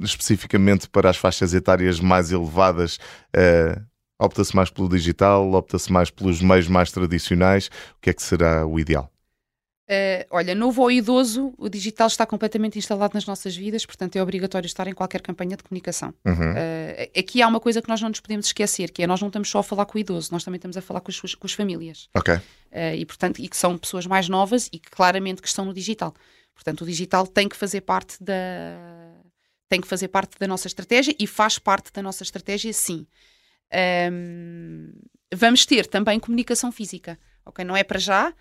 especificamente 0.00 0.88
para 0.88 1.10
as 1.10 1.16
faixas 1.16 1.54
etárias 1.54 1.98
mais 1.98 2.30
elevadas, 2.30 2.98
eh, 3.34 3.80
opta-se 4.18 4.54
mais 4.54 4.70
pelo 4.70 4.88
digital, 4.88 5.52
opta-se 5.52 5.92
mais 5.92 6.08
pelos 6.08 6.40
meios 6.40 6.68
mais 6.68 6.92
tradicionais. 6.92 7.66
O 7.66 8.00
que 8.00 8.10
é 8.10 8.14
que 8.14 8.22
será 8.22 8.64
o 8.64 8.78
ideal? 8.78 9.10
Uh, 9.88 10.26
olha, 10.30 10.52
novo 10.52 10.82
ou 10.82 10.90
idoso, 10.90 11.54
o 11.56 11.68
digital 11.68 12.08
está 12.08 12.26
completamente 12.26 12.76
instalado 12.76 13.14
nas 13.14 13.24
nossas 13.24 13.56
vidas, 13.56 13.86
portanto 13.86 14.16
é 14.16 14.22
obrigatório 14.22 14.66
estar 14.66 14.88
em 14.88 14.92
qualquer 14.92 15.20
campanha 15.22 15.56
de 15.56 15.62
comunicação. 15.62 16.12
Uhum. 16.24 16.52
Uh, 16.52 17.18
aqui 17.18 17.40
há 17.40 17.46
uma 17.46 17.60
coisa 17.60 17.80
que 17.80 17.88
nós 17.88 18.00
não 18.00 18.08
nos 18.08 18.18
podemos 18.18 18.46
esquecer, 18.46 18.90
que 18.90 19.04
é 19.04 19.06
nós 19.06 19.20
não 19.20 19.28
estamos 19.28 19.48
só 19.48 19.60
a 19.60 19.62
falar 19.62 19.86
com 19.86 19.96
o 19.96 20.00
idoso, 20.00 20.30
nós 20.32 20.42
também 20.42 20.56
estamos 20.56 20.76
a 20.76 20.82
falar 20.82 21.00
com 21.00 21.10
as, 21.12 21.34
com 21.36 21.46
as 21.46 21.52
famílias. 21.52 22.08
Ok. 22.16 22.34
Uh, 22.34 22.42
e 22.96 23.06
portanto, 23.06 23.40
e 23.40 23.48
que 23.48 23.56
são 23.56 23.78
pessoas 23.78 24.06
mais 24.06 24.28
novas 24.28 24.68
e 24.72 24.80
que 24.80 24.90
claramente 24.90 25.40
que 25.40 25.46
estão 25.46 25.64
no 25.64 25.72
digital. 25.72 26.12
Portanto, 26.52 26.80
o 26.80 26.86
digital 26.86 27.24
tem 27.24 27.48
que 27.48 27.56
fazer 27.56 27.82
parte 27.82 28.16
da 28.20 28.34
tem 29.68 29.80
que 29.80 29.86
fazer 29.86 30.08
parte 30.08 30.38
da 30.38 30.46
nossa 30.46 30.66
estratégia 30.66 31.14
e 31.18 31.26
faz 31.26 31.58
parte 31.58 31.92
da 31.92 32.02
nossa 32.02 32.22
estratégia, 32.22 32.72
sim. 32.72 33.06
Um, 34.12 34.92
vamos 35.34 35.66
ter 35.66 35.86
também 35.86 36.20
comunicação 36.20 36.70
física, 36.70 37.18
ok? 37.44 37.64
Não 37.64 37.76
é 37.76 37.82
para 37.82 37.98
já. 37.98 38.32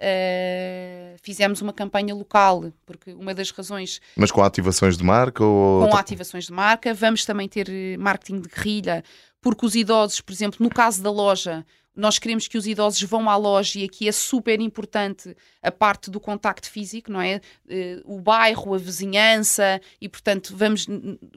Uh, 0.00 1.16
fizemos 1.22 1.62
uma 1.62 1.72
campanha 1.72 2.14
local, 2.14 2.72
porque 2.84 3.12
uma 3.12 3.34
das 3.34 3.50
razões 3.50 4.00
Mas 4.16 4.30
com 4.30 4.42
ativações 4.42 4.96
de 4.96 5.04
marca 5.04 5.44
ou 5.44 5.88
com 5.88 5.96
ativações 5.96 6.46
de 6.46 6.52
marca. 6.52 6.92
Vamos 6.92 7.24
também 7.24 7.48
ter 7.48 7.68
eh, 7.68 7.96
marketing 7.96 8.40
de 8.40 8.48
guerrilha, 8.48 9.04
porque 9.40 9.64
os 9.64 9.74
idosos, 9.74 10.20
por 10.20 10.32
exemplo, 10.32 10.58
no 10.62 10.68
caso 10.68 11.02
da 11.02 11.10
loja, 11.10 11.64
nós 11.96 12.18
queremos 12.18 12.48
que 12.48 12.58
os 12.58 12.66
idosos 12.66 13.00
vão 13.02 13.30
à 13.30 13.36
loja 13.36 13.78
e 13.78 13.84
aqui 13.84 14.08
é 14.08 14.12
super 14.12 14.60
importante 14.60 15.34
a 15.62 15.70
parte 15.70 16.10
do 16.10 16.18
contacto 16.18 16.68
físico, 16.68 17.10
não 17.12 17.20
é? 17.20 17.40
Eh, 17.68 18.00
O 18.04 18.20
bairro, 18.20 18.74
a 18.74 18.78
vizinhança 18.78 19.80
e, 20.00 20.08
portanto, 20.08 20.54
vamos, 20.56 20.86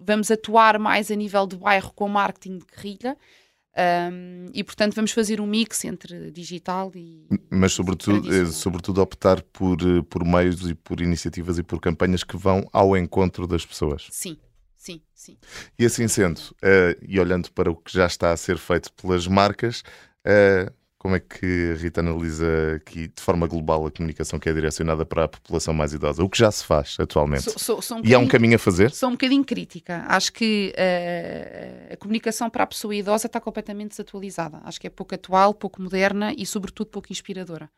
vamos 0.01 0.31
atuar 0.31 0.79
mais 0.79 1.11
a 1.11 1.15
nível 1.15 1.45
de 1.45 1.55
bairro 1.55 1.91
com 1.93 2.09
marketing 2.09 2.57
de 2.57 2.65
guerrilha. 2.65 3.15
Um, 3.79 4.49
e 4.55 4.63
portanto 4.63 4.95
vamos 4.95 5.11
fazer 5.11 5.39
um 5.39 5.45
mix 5.45 5.85
entre 5.85 6.31
digital 6.31 6.91
e 6.95 7.27
Mas 7.49 7.73
sobretudo, 7.73 8.33
eh, 8.33 8.45
sobretudo 8.47 9.01
optar 9.01 9.41
por, 9.43 9.77
eh, 9.81 10.01
por 10.09 10.25
meios 10.25 10.67
e 10.67 10.73
por 10.73 10.99
iniciativas 10.99 11.59
e 11.59 11.63
por 11.63 11.79
campanhas 11.79 12.23
que 12.23 12.35
vão 12.35 12.67
ao 12.73 12.97
encontro 12.97 13.45
das 13.45 13.65
pessoas. 13.67 14.07
sim, 14.09 14.35
sim, 14.75 14.99
sim. 15.13 15.37
E 15.77 15.85
assim 15.85 16.07
sendo, 16.07 16.41
eh, 16.63 16.97
e 17.07 17.19
olhando 17.19 17.51
para 17.51 17.69
o 17.69 17.75
que 17.75 17.93
já 17.93 18.07
está 18.07 18.31
a 18.31 18.37
ser 18.37 18.57
feito 18.57 18.91
pelas 18.93 19.27
marcas, 19.27 19.83
eh, 20.25 20.71
como 20.97 21.15
é 21.15 21.19
que 21.19 21.73
a 21.73 21.77
Rita 21.79 21.99
analisa 22.01 22.47
aqui 22.77 23.07
de 23.07 23.21
forma 23.21 23.45
global 23.45 23.85
a 23.85 23.91
comunicação 23.91 24.39
que 24.39 24.49
é 24.49 24.53
direcionada 24.53 25.05
para 25.05 25.25
a 25.25 25.27
população 25.27 25.71
mais 25.73 25.93
idosa? 25.93 26.23
O 26.23 26.27
que 26.29 26.37
já 26.39 26.51
se 26.51 26.65
faz 26.65 26.97
atualmente? 26.99 27.43
Sou- 27.43 27.53
sou- 27.59 27.81
sou 27.81 27.97
um 27.99 28.01
E 28.03 28.13
há 28.15 28.19
um 28.19 28.27
caminho 28.27 28.55
a 28.55 28.59
fazer? 28.59 28.89
Sou 28.91 29.09
um 29.09 29.11
bocadinho 29.11 29.45
crítica. 29.45 30.03
Acho 30.07 30.33
que 30.33 30.73
a 31.97 31.99
comunicação 31.99 32.49
para 32.49 32.63
a 32.63 32.67
pessoa 32.67 32.95
idosa 32.95 33.25
está 33.25 33.41
completamente 33.41 33.89
desatualizada. 33.89 34.61
Acho 34.63 34.79
que 34.79 34.85
é 34.87 34.89
pouco 34.89 35.15
atual, 35.15 35.53
pouco 35.53 35.81
moderna 35.81 36.31
e, 36.37 36.45
sobretudo, 36.45 36.87
pouco 36.87 37.11
inspiradora. 37.11 37.69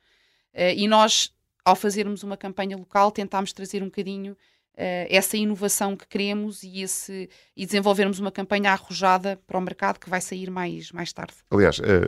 Eh, 0.54 0.76
e 0.76 0.88
nós, 0.88 1.34
ao 1.64 1.76
fazermos 1.76 2.22
uma 2.22 2.36
campanha 2.36 2.76
local, 2.76 3.12
tentámos 3.12 3.54
trazer 3.54 3.82
um 3.82 3.86
bocadinho 3.86 4.36
eh, 4.76 5.08
essa 5.10 5.38
inovação 5.38 5.96
que 5.96 6.06
queremos 6.06 6.64
e, 6.64 6.82
esse, 6.82 7.30
e 7.56 7.66
desenvolvermos 7.66 8.20
uma 8.20 8.32
campanha 8.32 8.72
arrojada 8.72 9.40
para 9.48 9.58
o 9.58 9.62
mercado 9.62 10.00
que 10.00 10.10
vai 10.10 10.20
sair 10.20 10.52
mais, 10.52 10.92
mais 10.92 11.14
tarde. 11.14 11.36
Aliás, 11.50 11.80
eh, 11.80 12.08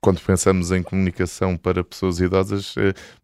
quando 0.00 0.20
pensamos 0.22 0.72
em 0.72 0.82
comunicação 0.82 1.56
para 1.56 1.84
pessoas 1.84 2.18
idosas, 2.18 2.74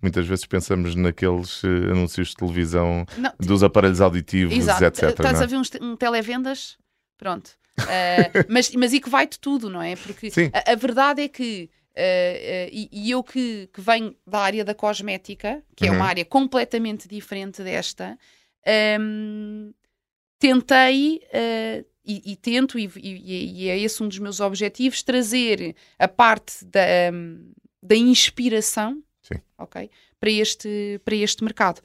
muitas 0.01 0.27
vezes 0.29 0.45
pensamos 0.45 0.95
naqueles 0.95 1.63
anúncios 1.65 2.29
de 2.29 2.37
televisão 2.37 3.05
Não, 3.17 3.33
dos 3.41 3.65
aparelhos 3.65 4.01
auditivos, 4.01 4.55
Exato. 4.55 4.85
etc. 4.85 5.11
Estás 5.11 5.41
é? 5.41 5.45
a 5.45 5.47
ver 5.47 5.57
uns 5.57 5.71
te- 5.71 5.83
um 5.83 5.97
televendas? 5.97 6.79
Pronto. 7.17 7.51
Eh, 7.87 8.31
mas, 8.49 8.71
mas 8.75 8.93
e 8.93 9.01
que 9.01 9.09
vai 9.11 9.27
de 9.27 9.39
tudo, 9.39 9.69
não 9.71 9.81
é? 9.83 9.97
Porque 9.97 10.31
a, 10.53 10.73
a 10.73 10.75
verdade 10.75 11.23
é 11.23 11.29
que, 11.29 11.71
eh, 11.95 12.67
eh, 12.67 12.71
e, 12.73 12.89
e 12.93 13.11
eu 13.11 13.23
que, 13.23 13.69
que 13.73 13.81
venho 13.81 14.15
da 14.27 14.41
área 14.41 14.65
da 14.65 14.75
cosmética, 14.75 15.63
que 15.77 15.87
é 15.87 15.91
Uhum. 15.91 15.97
uma 15.97 16.07
área 16.07 16.25
completamente 16.25 17.07
diferente 17.09 17.63
desta, 17.63 18.19
ehm, 18.67 19.71
tentei. 20.39 21.21
e, 22.05 22.33
e 22.33 22.37
tento, 22.37 22.79
e, 22.79 22.91
e- 22.97 23.69
é 23.69 23.79
esse 23.79 24.03
um 24.03 24.09
dos 24.09 24.19
meus 24.19 24.41
objetivos, 24.41 25.03
trazer 25.03 25.77
a 25.99 26.09
parte 26.09 26.65
da, 26.65 26.81
ehm, 26.81 27.53
da 27.83 27.95
inspiração 27.95 29.03
Sim. 29.21 29.41
ok, 29.59 29.91
para, 30.19 30.31
este, 30.31 30.99
para 31.05 31.15
este 31.15 31.45
mercado. 31.45 31.83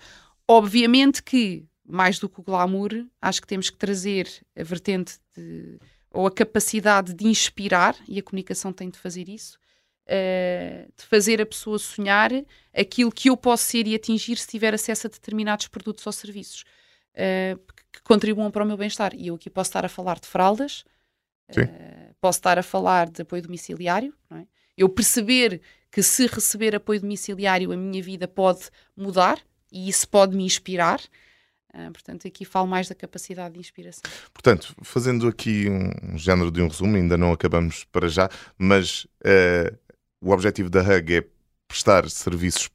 Obviamente 0.47 1.21
que, 1.21 1.65
mais 1.85 2.19
do 2.19 2.29
que 2.29 2.39
o 2.39 2.43
glamour, 2.43 2.91
acho 3.21 3.41
que 3.41 3.47
temos 3.47 3.69
que 3.69 3.77
trazer 3.77 4.27
a 4.55 4.63
vertente 4.63 5.19
de, 5.35 5.79
ou 6.11 6.27
a 6.27 6.31
capacidade 6.31 7.13
de 7.13 7.27
inspirar, 7.27 7.95
e 8.07 8.19
a 8.19 8.23
comunicação 8.23 8.71
tem 8.71 8.89
de 8.89 8.97
fazer 8.97 9.27
isso, 9.27 9.57
eh, 10.05 10.87
de 10.97 11.05
fazer 11.05 11.41
a 11.41 11.45
pessoa 11.45 11.79
sonhar 11.79 12.31
aquilo 12.73 13.11
que 13.11 13.29
eu 13.29 13.37
posso 13.37 13.63
ser 13.63 13.87
e 13.87 13.95
atingir 13.95 14.37
se 14.37 14.47
tiver 14.47 14.73
acesso 14.73 15.07
a 15.07 15.09
determinados 15.09 15.67
produtos 15.67 16.05
ou 16.05 16.11
serviços 16.11 16.65
eh, 17.13 17.57
que 17.91 18.01
contribuam 18.03 18.51
para 18.51 18.63
o 18.63 18.67
meu 18.67 18.75
bem-estar. 18.75 19.13
E 19.15 19.27
eu 19.27 19.35
aqui 19.35 19.49
posso 19.49 19.69
estar 19.69 19.85
a 19.85 19.89
falar 19.89 20.19
de 20.19 20.27
fraldas, 20.27 20.83
eh, 21.49 22.11
posso 22.19 22.39
estar 22.39 22.57
a 22.57 22.63
falar 22.63 23.09
de 23.09 23.21
apoio 23.21 23.41
domiciliário, 23.41 24.13
é? 24.31 24.45
eu 24.77 24.89
perceber 24.89 25.61
que 25.91 26.01
se 26.01 26.25
receber 26.25 26.75
apoio 26.75 26.99
domiciliário 26.99 27.71
a 27.71 27.77
minha 27.77 28.01
vida 28.01 28.27
pode 28.27 28.69
mudar 28.97 29.39
e 29.71 29.87
isso 29.87 30.07
pode 30.07 30.35
me 30.35 30.43
inspirar. 30.43 30.99
Ah, 31.73 31.89
portanto, 31.91 32.27
aqui 32.27 32.45
falo 32.45 32.67
mais 32.67 32.87
da 32.87 32.93
capacidade 32.93 33.55
de 33.55 33.59
inspiração. 33.59 34.03
Portanto, 34.31 34.75
fazendo 34.83 35.27
aqui 35.27 35.67
um 35.69 36.17
género 36.17 36.51
de 36.51 36.61
um 36.61 36.67
resumo, 36.67 36.95
ainda 36.95 37.17
não 37.17 37.31
acabamos 37.31 37.83
para 37.85 38.07
já, 38.07 38.29
mas 38.57 39.07
eh, 39.23 39.73
o 40.21 40.31
objetivo 40.31 40.69
da 40.69 40.81
Hug 40.81 41.15
é 41.15 41.25
prestar 41.67 42.07
serviços 42.11 42.69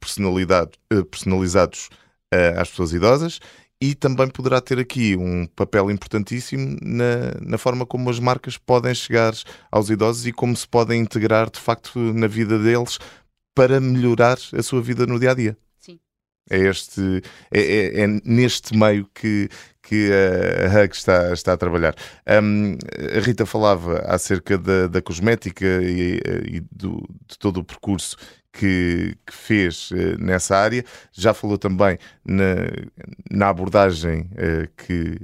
eh, 0.90 1.02
personalizados 1.04 1.88
eh, 2.32 2.54
às 2.58 2.70
pessoas 2.70 2.92
idosas 2.92 3.38
e 3.80 3.94
também 3.94 4.28
poderá 4.28 4.60
ter 4.60 4.80
aqui 4.80 5.16
um 5.16 5.46
papel 5.46 5.90
importantíssimo 5.90 6.76
na, 6.82 7.34
na 7.40 7.56
forma 7.58 7.86
como 7.86 8.10
as 8.10 8.18
marcas 8.18 8.58
podem 8.58 8.92
chegar 8.92 9.32
aos 9.70 9.88
idosos 9.88 10.26
e 10.26 10.32
como 10.32 10.56
se 10.56 10.66
podem 10.66 11.00
integrar 11.00 11.48
de 11.48 11.60
facto 11.60 12.00
na 12.12 12.26
vida 12.26 12.58
deles 12.58 12.98
para 13.54 13.80
melhorar 13.80 14.38
a 14.52 14.62
sua 14.62 14.82
vida 14.82 15.06
no 15.06 15.20
dia 15.20 15.30
a 15.30 15.34
dia. 15.34 15.56
É, 16.50 16.58
este, 16.58 17.22
é, 17.50 17.60
é- 17.60 18.00
é 18.02 18.06
neste 18.24 18.76
meio 18.76 19.06
que, 19.14 19.48
que 19.82 20.10
a 20.12 20.82
Hug 20.84 20.94
está, 20.94 21.32
está 21.32 21.52
a 21.52 21.56
trabalhar. 21.56 21.94
Um, 22.42 22.76
a 23.16 23.20
Rita 23.20 23.46
falava 23.46 23.98
acerca 24.06 24.58
da, 24.58 24.86
da 24.86 25.00
cosmética 25.02 25.64
e, 25.82 26.20
e 26.56 26.60
do- 26.72 27.06
de 27.28 27.38
todo 27.38 27.58
o 27.60 27.64
percurso 27.64 28.16
que, 28.52 29.16
que 29.26 29.32
fez 29.34 29.90
eh, 29.92 30.16
nessa 30.18 30.56
área. 30.56 30.84
Já 31.12 31.32
falou 31.34 31.58
também 31.58 31.98
na, 32.24 32.44
na 33.30 33.48
abordagem 33.48 34.28
eh, 34.36 34.68
que, 34.76 35.16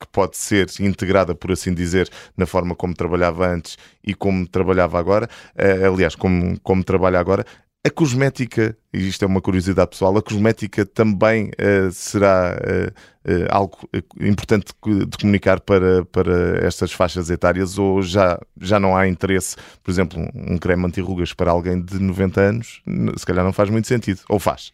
que 0.00 0.08
pode 0.10 0.36
ser 0.36 0.68
integrada, 0.80 1.34
por 1.34 1.52
assim 1.52 1.72
dizer, 1.72 2.08
na 2.36 2.44
forma 2.46 2.74
como 2.74 2.94
trabalhava 2.94 3.46
antes 3.48 3.76
e 4.04 4.14
como 4.14 4.46
trabalhava 4.48 4.98
agora. 4.98 5.28
Eh, 5.56 5.84
aliás, 5.86 6.14
como, 6.14 6.58
como 6.60 6.82
trabalha 6.82 7.20
agora. 7.20 7.44
A 7.84 7.90
cosmética, 7.90 8.76
e 8.92 9.08
isto 9.08 9.24
é 9.24 9.26
uma 9.26 9.40
curiosidade 9.40 9.90
pessoal, 9.90 10.16
a 10.16 10.22
cosmética 10.22 10.86
também 10.86 11.50
eh, 11.58 11.90
será 11.90 12.56
eh, 12.62 12.92
eh, 13.24 13.48
algo 13.50 13.76
importante 14.20 14.72
de 14.84 15.18
comunicar 15.18 15.58
para, 15.58 16.04
para 16.04 16.64
estas 16.64 16.92
faixas 16.92 17.28
etárias 17.28 17.78
ou 17.78 18.00
já, 18.00 18.38
já 18.60 18.78
não 18.78 18.96
há 18.96 19.08
interesse? 19.08 19.56
Por 19.82 19.90
exemplo, 19.90 20.16
um 20.32 20.56
creme 20.58 20.86
anti-rugas 20.86 21.32
para 21.32 21.50
alguém 21.50 21.82
de 21.82 21.98
90 21.98 22.40
anos, 22.40 22.82
se 23.16 23.26
calhar 23.26 23.44
não 23.44 23.52
faz 23.52 23.68
muito 23.68 23.88
sentido. 23.88 24.20
Ou 24.28 24.38
faz? 24.38 24.72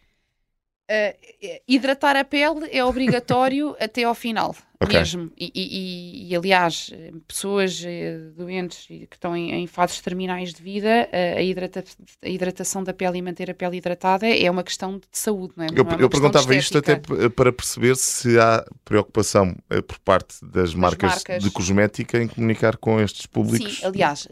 Hidratar 1.67 2.15
a 2.15 2.23
pele 2.23 2.69
é 2.71 2.85
obrigatório 2.85 3.75
até 3.81 4.03
ao 4.03 4.13
final, 4.13 4.55
Ok. 4.81 4.97
mesmo. 4.97 5.29
E, 5.37 5.51
e- 5.53 6.31
e- 6.31 6.35
aliás, 6.35 6.89
pessoas 7.27 7.83
eh, 7.85 8.17
doentes 8.37 8.85
que 8.87 9.07
estão 9.11 9.35
em, 9.35 9.51
em 9.51 9.67
fases 9.67 9.99
terminais 9.99 10.53
de 10.53 10.61
vida, 10.63 11.09
eh, 11.11 11.35
a, 11.37 11.41
hidrata- 11.41 11.83
a 12.23 12.29
hidratação 12.29 12.81
da 12.83 12.93
pele 12.93 13.17
e 13.17 13.21
manter 13.21 13.51
a 13.51 13.53
pele 13.53 13.75
hidratada 13.77 14.25
é 14.27 14.49
uma 14.49 14.63
questão 14.63 14.97
de 14.97 15.05
saúde, 15.11 15.53
não 15.57 15.65
é? 15.65 15.67
Eu, 15.75 15.83
Não 15.83 15.91
é 15.91 16.03
eu 16.03 16.09
perguntava 16.09 16.55
isto 16.55 16.77
até 16.77 16.95
para 17.35 17.51
perceber 17.51 17.97
se 17.97 18.39
há 18.39 18.65
preocupação 18.85 19.53
eh, 19.69 19.81
por 19.81 19.99
parte 19.99 20.37
das 20.45 20.73
marcas, 20.73 21.11
marcas. 21.11 21.43
de 21.43 21.51
cosmética 21.51 22.17
em 22.21 22.27
comunicar 22.27 22.77
com 22.77 23.01
estes 23.01 23.25
públicos. 23.25 23.79
Sim, 23.79 23.85
aliás, 23.85 24.27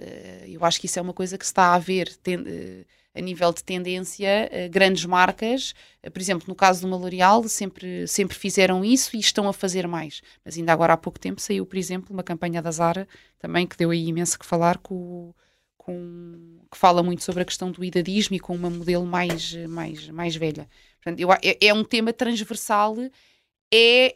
eu 0.45 0.63
acho 0.63 0.79
que 0.79 0.85
isso 0.85 0.97
é 0.97 1.01
uma 1.01 1.13
coisa 1.13 1.37
que 1.37 1.45
se 1.45 1.51
está 1.51 1.73
a 1.73 1.79
ver 1.79 2.09
eh, 2.25 2.85
a 3.17 3.21
nível 3.21 3.51
de 3.53 3.63
tendência, 3.63 4.49
eh, 4.51 4.67
grandes 4.69 5.05
marcas, 5.05 5.73
eh, 6.03 6.09
por 6.09 6.21
exemplo, 6.21 6.45
no 6.47 6.55
caso 6.55 6.85
uma 6.87 6.95
L'Oréal, 6.97 7.47
sempre, 7.47 8.07
sempre 8.07 8.35
fizeram 8.37 8.83
isso 8.85 9.15
e 9.15 9.19
estão 9.19 9.47
a 9.47 9.53
fazer 9.53 9.87
mais. 9.87 10.21
Mas 10.45 10.57
ainda 10.57 10.71
agora 10.73 10.93
há 10.93 10.97
pouco 10.97 11.19
tempo 11.19 11.41
saiu, 11.41 11.65
por 11.65 11.77
exemplo, 11.77 12.13
uma 12.13 12.23
campanha 12.23 12.61
da 12.61 12.71
Zara, 12.71 13.07
também 13.39 13.65
que 13.67 13.77
deu 13.77 13.89
aí 13.91 14.07
imenso 14.07 14.37
que 14.39 14.45
falar, 14.45 14.77
com, 14.79 15.33
com- 15.77 16.59
que 16.71 16.77
fala 16.77 17.01
muito 17.03 17.23
sobre 17.23 17.41
a 17.43 17.45
questão 17.45 17.71
do 17.71 17.83
idadismo 17.83 18.35
e 18.35 18.39
com 18.39 18.55
uma 18.55 18.69
modelo 18.69 19.05
mais, 19.05 19.53
mais, 19.67 20.07
mais 20.09 20.35
velha. 20.35 20.67
Portanto, 21.01 21.19
eu 21.19 21.31
é, 21.33 21.39
é 21.61 21.73
um 21.73 21.83
tema 21.83 22.11
transversal, 22.13 22.95
é 23.73 24.15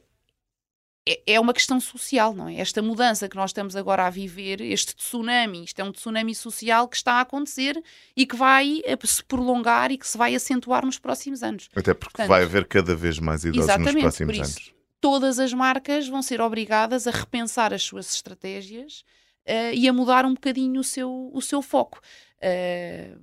é- 1.08 1.22
é 1.34 1.40
uma 1.40 1.54
questão 1.54 1.80
social, 1.80 2.34
não 2.34 2.48
é? 2.48 2.56
Esta 2.58 2.82
mudança 2.82 3.28
que 3.28 3.36
nós 3.36 3.50
estamos 3.50 3.76
agora 3.76 4.06
a 4.06 4.10
viver, 4.10 4.62
este 4.62 4.96
tsunami, 4.96 5.64
isto 5.64 5.80
é 5.80 5.84
um 5.84 5.92
tsunami 5.92 6.36
social 6.36 6.88
que 6.88 6.96
está 6.96 7.14
a 7.14 7.22
acontecer 7.22 7.82
e 8.16 8.26
que 8.26 8.36
vai 8.36 8.82
se 9.04 9.24
prolongar 9.24 9.92
e 9.92 9.98
que 9.98 10.08
se 10.08 10.18
vai 10.18 10.36
acentuar 10.36 10.86
nos 10.86 11.00
próximos 11.00 11.42
anos. 11.44 11.70
Até 11.76 11.94
porque 11.94 12.12
Portanto, 12.18 12.28
vai 12.28 12.44
haver 12.44 12.68
cada 12.68 12.96
vez 12.96 13.18
mais 13.20 13.44
idosos 13.44 13.78
nos 13.78 13.94
próximos 13.96 14.34
isso, 14.36 14.42
anos. 14.44 14.74
Todas 15.00 15.40
as 15.40 15.52
marcas 15.54 16.08
vão 16.08 16.22
ser 16.22 16.40
obrigadas 16.40 17.08
a 17.08 17.12
repensar 17.12 17.74
as 17.74 17.82
suas 17.82 18.14
estratégias 18.14 19.04
eh, 19.44 19.74
e 19.74 19.88
a 19.90 19.94
mudar 19.94 20.24
um 20.26 20.36
bocadinho 20.36 20.80
o 20.80 20.84
seu, 20.84 21.32
o 21.34 21.42
seu 21.42 21.64
foco. 21.64 22.00
Eh, 22.40 23.16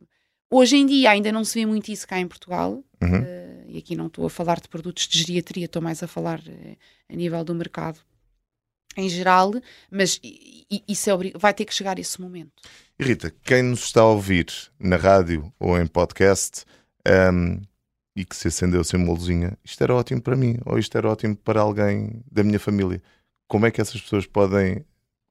hoje 0.51 0.77
em 0.77 0.85
dia 0.85 1.11
ainda 1.11 1.31
não 1.31 1.45
se 1.45 1.55
vê 1.61 1.65
muito 1.65 1.93
isso 1.93 2.09
cá 2.09 2.19
em 2.19 2.27
Portugal, 2.27 2.83
Uhum. 3.01 3.25
eh, 3.25 3.38
e 3.69 3.79
aqui 3.79 3.95
não 3.95 4.07
estou 4.07 4.27
a 4.27 4.31
falar 4.31 4.61
de 4.61 4.69
produtos 4.69 5.07
de 5.07 5.19
geriatria, 5.19 5.67
estou 5.67 5.83
mais 5.83 6.03
a 6.03 6.07
falar 6.07 6.43
eh, 6.49 6.77
a 7.09 7.15
nível 7.15 7.45
do 7.45 7.55
mercado 7.55 8.01
em 8.97 9.09
geral, 9.09 9.53
mas 9.91 10.21
isso 10.89 11.11
é 11.11 11.39
vai 11.39 11.55
ter 11.55 11.65
que 11.65 11.75
chegar 11.75 11.99
esse 11.99 12.21
momento. 12.21 12.51
Rita, 12.99 13.33
quem 13.45 13.63
nos 13.63 13.85
está 13.85 14.01
a 14.01 14.07
ouvir 14.07 14.47
na 14.79 14.97
rádio 14.97 15.53
ou 15.59 15.79
em 15.81 15.87
podcast 15.87 16.65
ahm, 17.07 17.61
e 18.17 18.25
que 18.25 18.35
se 18.35 18.49
acendeu 18.49 18.83
sem 18.83 19.01
uma 19.01 19.17
isto 19.65 19.83
era 19.85 19.95
ótimo 19.95 20.21
para 20.21 20.35
mim 20.35 20.59
ou 20.67 20.79
isto 20.79 20.99
era 20.99 21.09
ótimo 21.09 21.37
para 21.37 21.61
alguém 21.61 22.23
da 22.31 22.43
minha 22.43 22.59
família. 22.59 23.01
Como 23.47 23.67
é 23.67 23.71
que 23.71 23.81
essas 23.81 24.01
pessoas 24.01 24.27
podem 24.27 24.85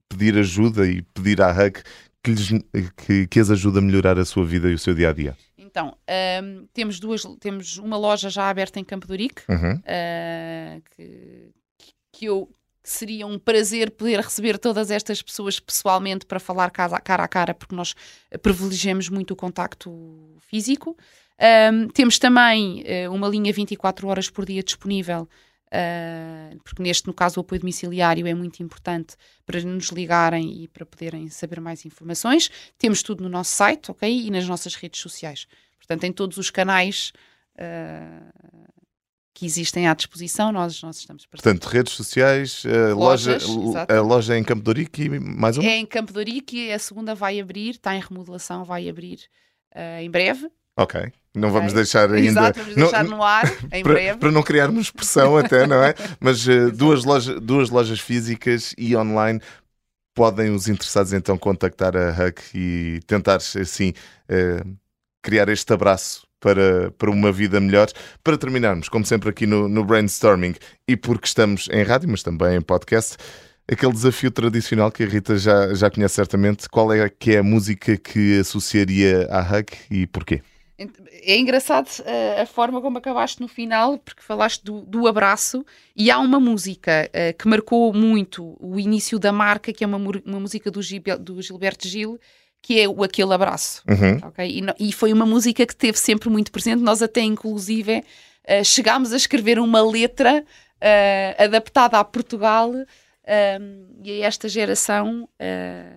pedir 0.07 0.37
ajuda 0.37 0.87
e 0.87 1.01
pedir 1.01 1.41
à 1.41 1.51
HUG 1.51 1.83
que, 2.23 2.31
lhes, 2.31 2.49
que, 2.95 3.27
que 3.27 3.39
as 3.39 3.51
ajude 3.51 3.79
a 3.79 3.81
melhorar 3.81 4.17
a 4.17 4.23
sua 4.23 4.45
vida 4.45 4.69
e 4.69 4.73
o 4.73 4.79
seu 4.79 4.95
dia 4.95 5.09
a 5.09 5.13
dia? 5.13 5.37
Então, 5.77 5.95
ahm, 6.07 6.65
temos 6.73 6.99
duas, 6.99 7.21
temos 7.39 7.77
uma 7.77 7.97
loja 7.97 8.31
já 8.31 8.49
aberta 8.49 8.79
em 8.79 8.83
Campo 8.83 9.05
de 9.05 9.13
Ourique, 9.13 9.43
Uhum. 9.47 9.75
uh, 9.75 10.81
que, 10.95 11.51
que 12.11 12.25
eu 12.25 12.49
que 12.81 12.89
seria 12.89 13.27
um 13.27 13.37
prazer 13.37 13.91
poder 13.91 14.21
receber 14.21 14.57
todas 14.57 14.89
estas 14.89 15.21
pessoas 15.21 15.59
pessoalmente 15.59 16.25
para 16.25 16.39
falar 16.39 16.71
cara 16.71 16.95
a 17.23 17.27
cara, 17.27 17.53
porque 17.53 17.75
nós 17.75 17.93
privilegiamos 18.41 19.09
muito 19.09 19.31
o 19.31 19.35
contacto 19.35 19.91
físico. 20.49 20.97
Um, 21.71 21.89
temos 21.89 22.17
também 22.17 22.83
uh, 23.05 23.13
uma 23.13 23.27
linha 23.27 23.51
24 23.51 24.07
horas 24.07 24.29
por 24.29 24.45
dia 24.45 24.63
disponível, 24.63 25.27
uh, 25.67 26.57
porque 26.63 26.81
neste, 26.81 27.07
no 27.07 27.13
caso, 27.13 27.39
o 27.39 27.41
apoio 27.41 27.59
domiciliário 27.59 28.25
é 28.25 28.33
muito 28.33 28.63
importante 28.63 29.15
para 29.45 29.61
nos 29.61 29.89
ligarem 29.89 30.63
e 30.63 30.67
para 30.69 30.85
poderem 30.85 31.27
saber 31.29 31.59
mais 31.59 31.85
informações. 31.85 32.49
Temos 32.77 33.03
tudo 33.03 33.21
no 33.21 33.29
nosso 33.29 33.51
site, 33.51 33.91
ok? 33.91 34.09
E 34.09 34.31
nas 34.31 34.47
nossas 34.47 34.75
redes 34.75 35.01
sociais. 35.01 35.45
Portanto, 35.87 36.03
em 36.03 36.11
todos 36.11 36.37
os 36.37 36.49
canais 36.49 37.13
uh, 37.57 38.67
que 39.33 39.45
existem 39.45 39.87
à 39.87 39.93
disposição, 39.93 40.51
nós, 40.51 40.81
nós 40.81 40.97
estamos 40.97 41.25
presentes. 41.25 41.43
Portanto, 41.43 41.71
redes 41.71 41.93
sociais, 41.93 42.63
a 42.65 42.93
loja, 42.93 43.33
Lojas, 43.33 43.43
exato. 43.43 43.93
a 43.93 44.01
loja 44.01 44.37
em 44.37 44.43
Campo 44.43 44.73
de 44.73 44.89
e 44.97 45.09
mais 45.19 45.57
uma? 45.57 45.67
É 45.67 45.77
em 45.77 45.85
Campo 45.85 46.11
de 46.11 46.19
a 46.73 46.79
segunda 46.79 47.15
vai 47.15 47.39
abrir, 47.39 47.71
está 47.71 47.95
em 47.95 48.01
remodelação, 48.01 48.65
vai 48.65 48.89
abrir 48.89 49.19
uh, 49.75 50.01
em 50.01 50.09
breve. 50.09 50.49
Ok. 50.75 51.11
Não 51.35 51.51
vamos 51.51 51.71
deixar 51.71 52.11
ainda. 52.11 52.27
Exato, 52.29 52.59
vamos 52.59 52.75
não- 52.75 52.87
deixar 52.87 53.03
no 53.03 53.23
ar, 53.23 53.45
em 53.71 53.81
para, 53.83 53.93
breve. 53.93 54.17
para 54.19 54.31
não 54.31 54.43
criarmos 54.43 54.89
pressão 54.91 55.37
até, 55.37 55.65
não 55.67 55.83
é? 55.83 55.93
Mas 56.19 56.47
eh, 56.47 56.71
duas, 56.71 57.03
loja, 57.03 57.39
duas 57.39 57.69
lojas 57.69 57.99
físicas 57.99 58.73
e 58.77 58.95
online 58.95 59.39
podem 60.15 60.49
os 60.49 60.67
interessados 60.67 61.13
então 61.13 61.37
contactar 61.37 61.95
a 61.95 62.09
HUC 62.09 62.41
e 62.55 62.99
tentar 63.05 63.35
assim 63.35 63.93
eh, 64.27 64.63
criar 65.21 65.49
este 65.49 65.71
abraço 65.73 66.27
para, 66.39 66.91
para 66.91 67.09
uma 67.09 67.31
vida 67.31 67.59
melhor. 67.59 67.87
Para 68.23 68.37
terminarmos, 68.37 68.89
como 68.89 69.05
sempre 69.05 69.29
aqui 69.29 69.45
no, 69.45 69.67
no 69.67 69.83
Brainstorming 69.83 70.55
e 70.87 70.95
porque 70.95 71.27
estamos 71.27 71.67
em 71.71 71.83
rádio, 71.83 72.09
mas 72.09 72.23
também 72.23 72.55
em 72.57 72.61
podcast, 72.61 73.17
aquele 73.69 73.91
desafio 73.91 74.31
tradicional 74.31 74.91
que 74.91 75.03
a 75.03 75.07
Rita 75.07 75.37
já, 75.37 75.73
já 75.73 75.89
conhece 75.89 76.15
certamente, 76.15 76.69
qual 76.69 76.93
é 76.93 77.09
que 77.09 77.35
é 77.35 77.39
a 77.39 77.43
música 77.43 77.97
que 77.97 78.39
associaria 78.39 79.27
à 79.29 79.41
HUC 79.41 79.77
e 79.91 80.07
porquê? 80.07 80.41
É 81.23 81.39
engraçado 81.39 81.87
uh, 81.87 82.41
a 82.41 82.45
forma 82.45 82.79
como 82.79 82.99
acabaste 82.99 83.41
no 83.41 83.47
final, 83.47 83.97
porque 83.97 84.21
falaste 84.21 84.63
do, 84.63 84.81
do 84.81 85.07
abraço, 85.07 85.65
e 85.95 86.11
há 86.11 86.19
uma 86.19 86.39
música 86.39 87.09
uh, 87.09 87.35
que 87.35 87.47
marcou 87.47 87.91
muito 87.91 88.55
o 88.59 88.79
início 88.79 89.17
da 89.17 89.31
marca, 89.31 89.73
que 89.73 89.83
é 89.83 89.87
uma, 89.87 89.97
uma 89.97 90.39
música 90.39 90.69
do, 90.69 90.79
Gil- 90.79 91.01
do 91.19 91.41
Gilberto 91.41 91.87
Gil, 91.87 92.19
que 92.61 92.79
é 92.79 92.87
o 92.87 93.03
Aquele 93.03 93.33
Abraço. 93.33 93.81
Uhum. 93.87 94.17
ok? 94.27 94.49
E, 94.49 94.61
no- 94.61 94.75
e 94.79 94.91
foi 94.91 95.13
uma 95.13 95.25
música 95.25 95.65
que 95.65 95.75
teve 95.75 95.97
sempre 95.97 96.29
muito 96.29 96.51
presente. 96.51 96.81
Nós 96.81 97.01
até, 97.01 97.21
inclusive, 97.21 98.03
eh, 98.43 98.63
chegámos 98.63 99.13
a 99.13 99.15
escrever 99.17 99.57
uma 99.59 99.81
letra 99.81 100.43
eh, 100.81 101.35
adaptada 101.39 101.97
a 101.99 102.03
Portugal 102.03 102.71
eh, 103.25 103.59
e 104.03 104.21
a 104.23 104.27
esta 104.27 104.49
geração, 104.49 105.27
eh, 105.39 105.95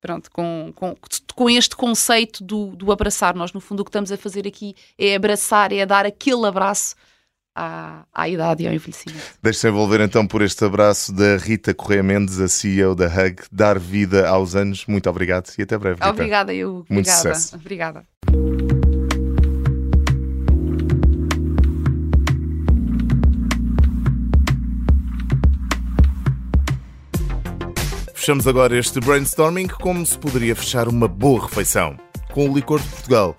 pronto, 0.00 0.30
com, 0.30 0.72
com, 0.74 0.94
com 1.34 1.50
este 1.50 1.74
conceito 1.74 2.44
do, 2.44 2.76
do 2.76 2.92
abraçar. 2.92 3.34
Nós, 3.34 3.52
no 3.52 3.60
fundo, 3.60 3.80
o 3.80 3.84
que 3.84 3.88
estamos 3.90 4.12
a 4.12 4.16
fazer 4.16 4.46
aqui 4.46 4.74
é 4.98 5.14
abraçar, 5.16 5.72
é 5.72 5.84
dar 5.84 6.06
aquele 6.06 6.46
abraço 6.46 6.94
à, 7.54 8.04
à 8.12 8.28
idade 8.28 8.64
e 8.64 8.66
ao 8.66 8.74
envelhecimento. 8.74 9.22
Deixe-se 9.42 9.68
envolver 9.68 10.00
então 10.00 10.26
por 10.26 10.42
este 10.42 10.64
abraço 10.64 11.12
da 11.12 11.36
Rita 11.36 11.72
Correia 11.72 12.02
Mendes, 12.02 12.40
a 12.40 12.48
CEO 12.48 12.94
da 12.94 13.06
HUG, 13.06 13.42
dar 13.52 13.78
vida 13.78 14.28
aos 14.28 14.56
anos. 14.56 14.84
Muito 14.86 15.08
obrigado 15.08 15.50
e 15.56 15.62
até 15.62 15.78
breve. 15.78 15.96
Rita. 15.96 16.10
Obrigada, 16.10 16.52
eu. 16.52 16.84
Muito 16.88 17.08
Obrigada. 17.08 17.34
sucesso. 17.34 17.56
Obrigada. 17.56 18.04
Fechamos 28.24 28.48
agora 28.48 28.74
este 28.78 29.00
brainstorming 29.00 29.68
como 29.68 30.04
se 30.06 30.16
poderia 30.16 30.56
fechar 30.56 30.88
uma 30.88 31.06
boa 31.06 31.42
refeição. 31.42 31.94
Com 32.32 32.48
o 32.48 32.54
licor 32.54 32.80
de 32.80 32.88
Portugal, 32.88 33.36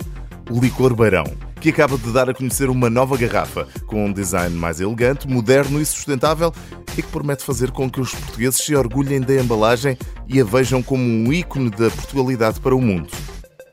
o 0.47 0.59
licor 0.59 0.95
Beirão, 0.95 1.25
que 1.65 1.71
acaba 1.71 1.97
de 1.97 2.11
dar 2.11 2.29
a 2.29 2.33
conhecer 2.33 2.69
uma 2.69 2.91
nova 2.91 3.17
garrafa 3.17 3.67
com 3.87 4.05
um 4.05 4.13
design 4.13 4.55
mais 4.55 4.79
elegante, 4.79 5.27
moderno 5.27 5.81
e 5.81 5.85
sustentável 5.85 6.53
e 6.95 7.01
que 7.01 7.07
promete 7.07 7.43
fazer 7.43 7.71
com 7.71 7.89
que 7.89 7.99
os 7.99 8.13
portugueses 8.13 8.59
se 8.63 8.75
orgulhem 8.75 9.19
da 9.19 9.33
embalagem 9.33 9.97
e 10.27 10.39
a 10.39 10.43
vejam 10.43 10.83
como 10.83 11.01
um 11.01 11.33
ícone 11.33 11.71
da 11.71 11.89
Portugalidade 11.89 12.59
para 12.59 12.75
o 12.75 12.79
mundo. 12.79 13.09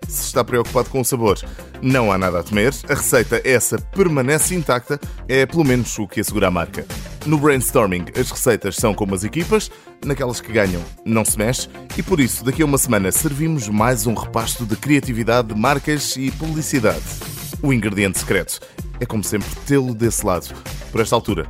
Se 0.08 0.24
está 0.24 0.42
preocupado 0.42 0.88
com 0.88 1.02
o 1.02 1.04
sabor, 1.04 1.38
não 1.82 2.10
há 2.10 2.16
nada 2.16 2.40
a 2.40 2.42
temer. 2.42 2.72
A 2.88 2.94
receita, 2.94 3.42
essa, 3.44 3.78
permanece 3.78 4.54
intacta. 4.54 4.98
É 5.28 5.44
pelo 5.44 5.62
menos 5.62 5.98
o 5.98 6.08
que 6.08 6.20
assegura 6.20 6.48
a 6.48 6.50
marca. 6.50 6.86
No 7.26 7.36
brainstorming, 7.36 8.06
as 8.18 8.30
receitas 8.30 8.76
são 8.76 8.94
como 8.94 9.14
as 9.14 9.22
equipas, 9.22 9.70
naquelas 10.02 10.40
que 10.40 10.50
ganham, 10.50 10.82
não 11.04 11.26
se 11.26 11.38
mexe, 11.38 11.68
e 11.96 12.02
por 12.02 12.20
isso, 12.20 12.42
daqui 12.42 12.62
a 12.62 12.64
uma 12.64 12.78
semana, 12.78 13.12
servimos 13.12 13.68
mais 13.68 14.06
um 14.06 14.14
repasto 14.14 14.64
de 14.64 14.76
criatividade, 14.76 15.54
marcas 15.54 16.16
e 16.16 16.30
publicidade. 16.30 17.41
O 17.62 17.72
ingrediente 17.72 18.18
secreto 18.18 18.58
é, 18.98 19.06
como 19.06 19.22
sempre, 19.22 19.48
tê-lo 19.66 19.94
desse 19.94 20.26
lado. 20.26 20.52
Por 20.90 21.00
esta 21.00 21.14
altura, 21.14 21.46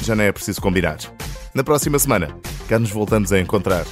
já 0.00 0.14
não 0.14 0.22
é 0.22 0.30
preciso 0.30 0.60
combinar. 0.60 0.98
Na 1.54 1.64
próxima 1.64 1.98
semana, 1.98 2.36
cá 2.68 2.78
nos 2.78 2.90
voltamos 2.90 3.32
a 3.32 3.40
encontrar. 3.40 3.84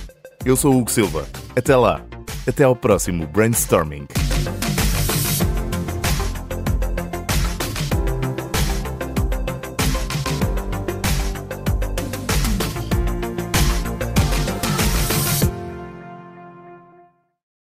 Eu 0.45 0.57
sou 0.57 0.75
o 0.75 0.79
Hugo 0.79 0.91
Silva. 0.91 1.27
Até 1.57 1.75
lá. 1.77 2.01
Até 2.47 2.63
ao 2.63 2.77
próximo 2.77 3.27
Brainstorming. 3.27 4.07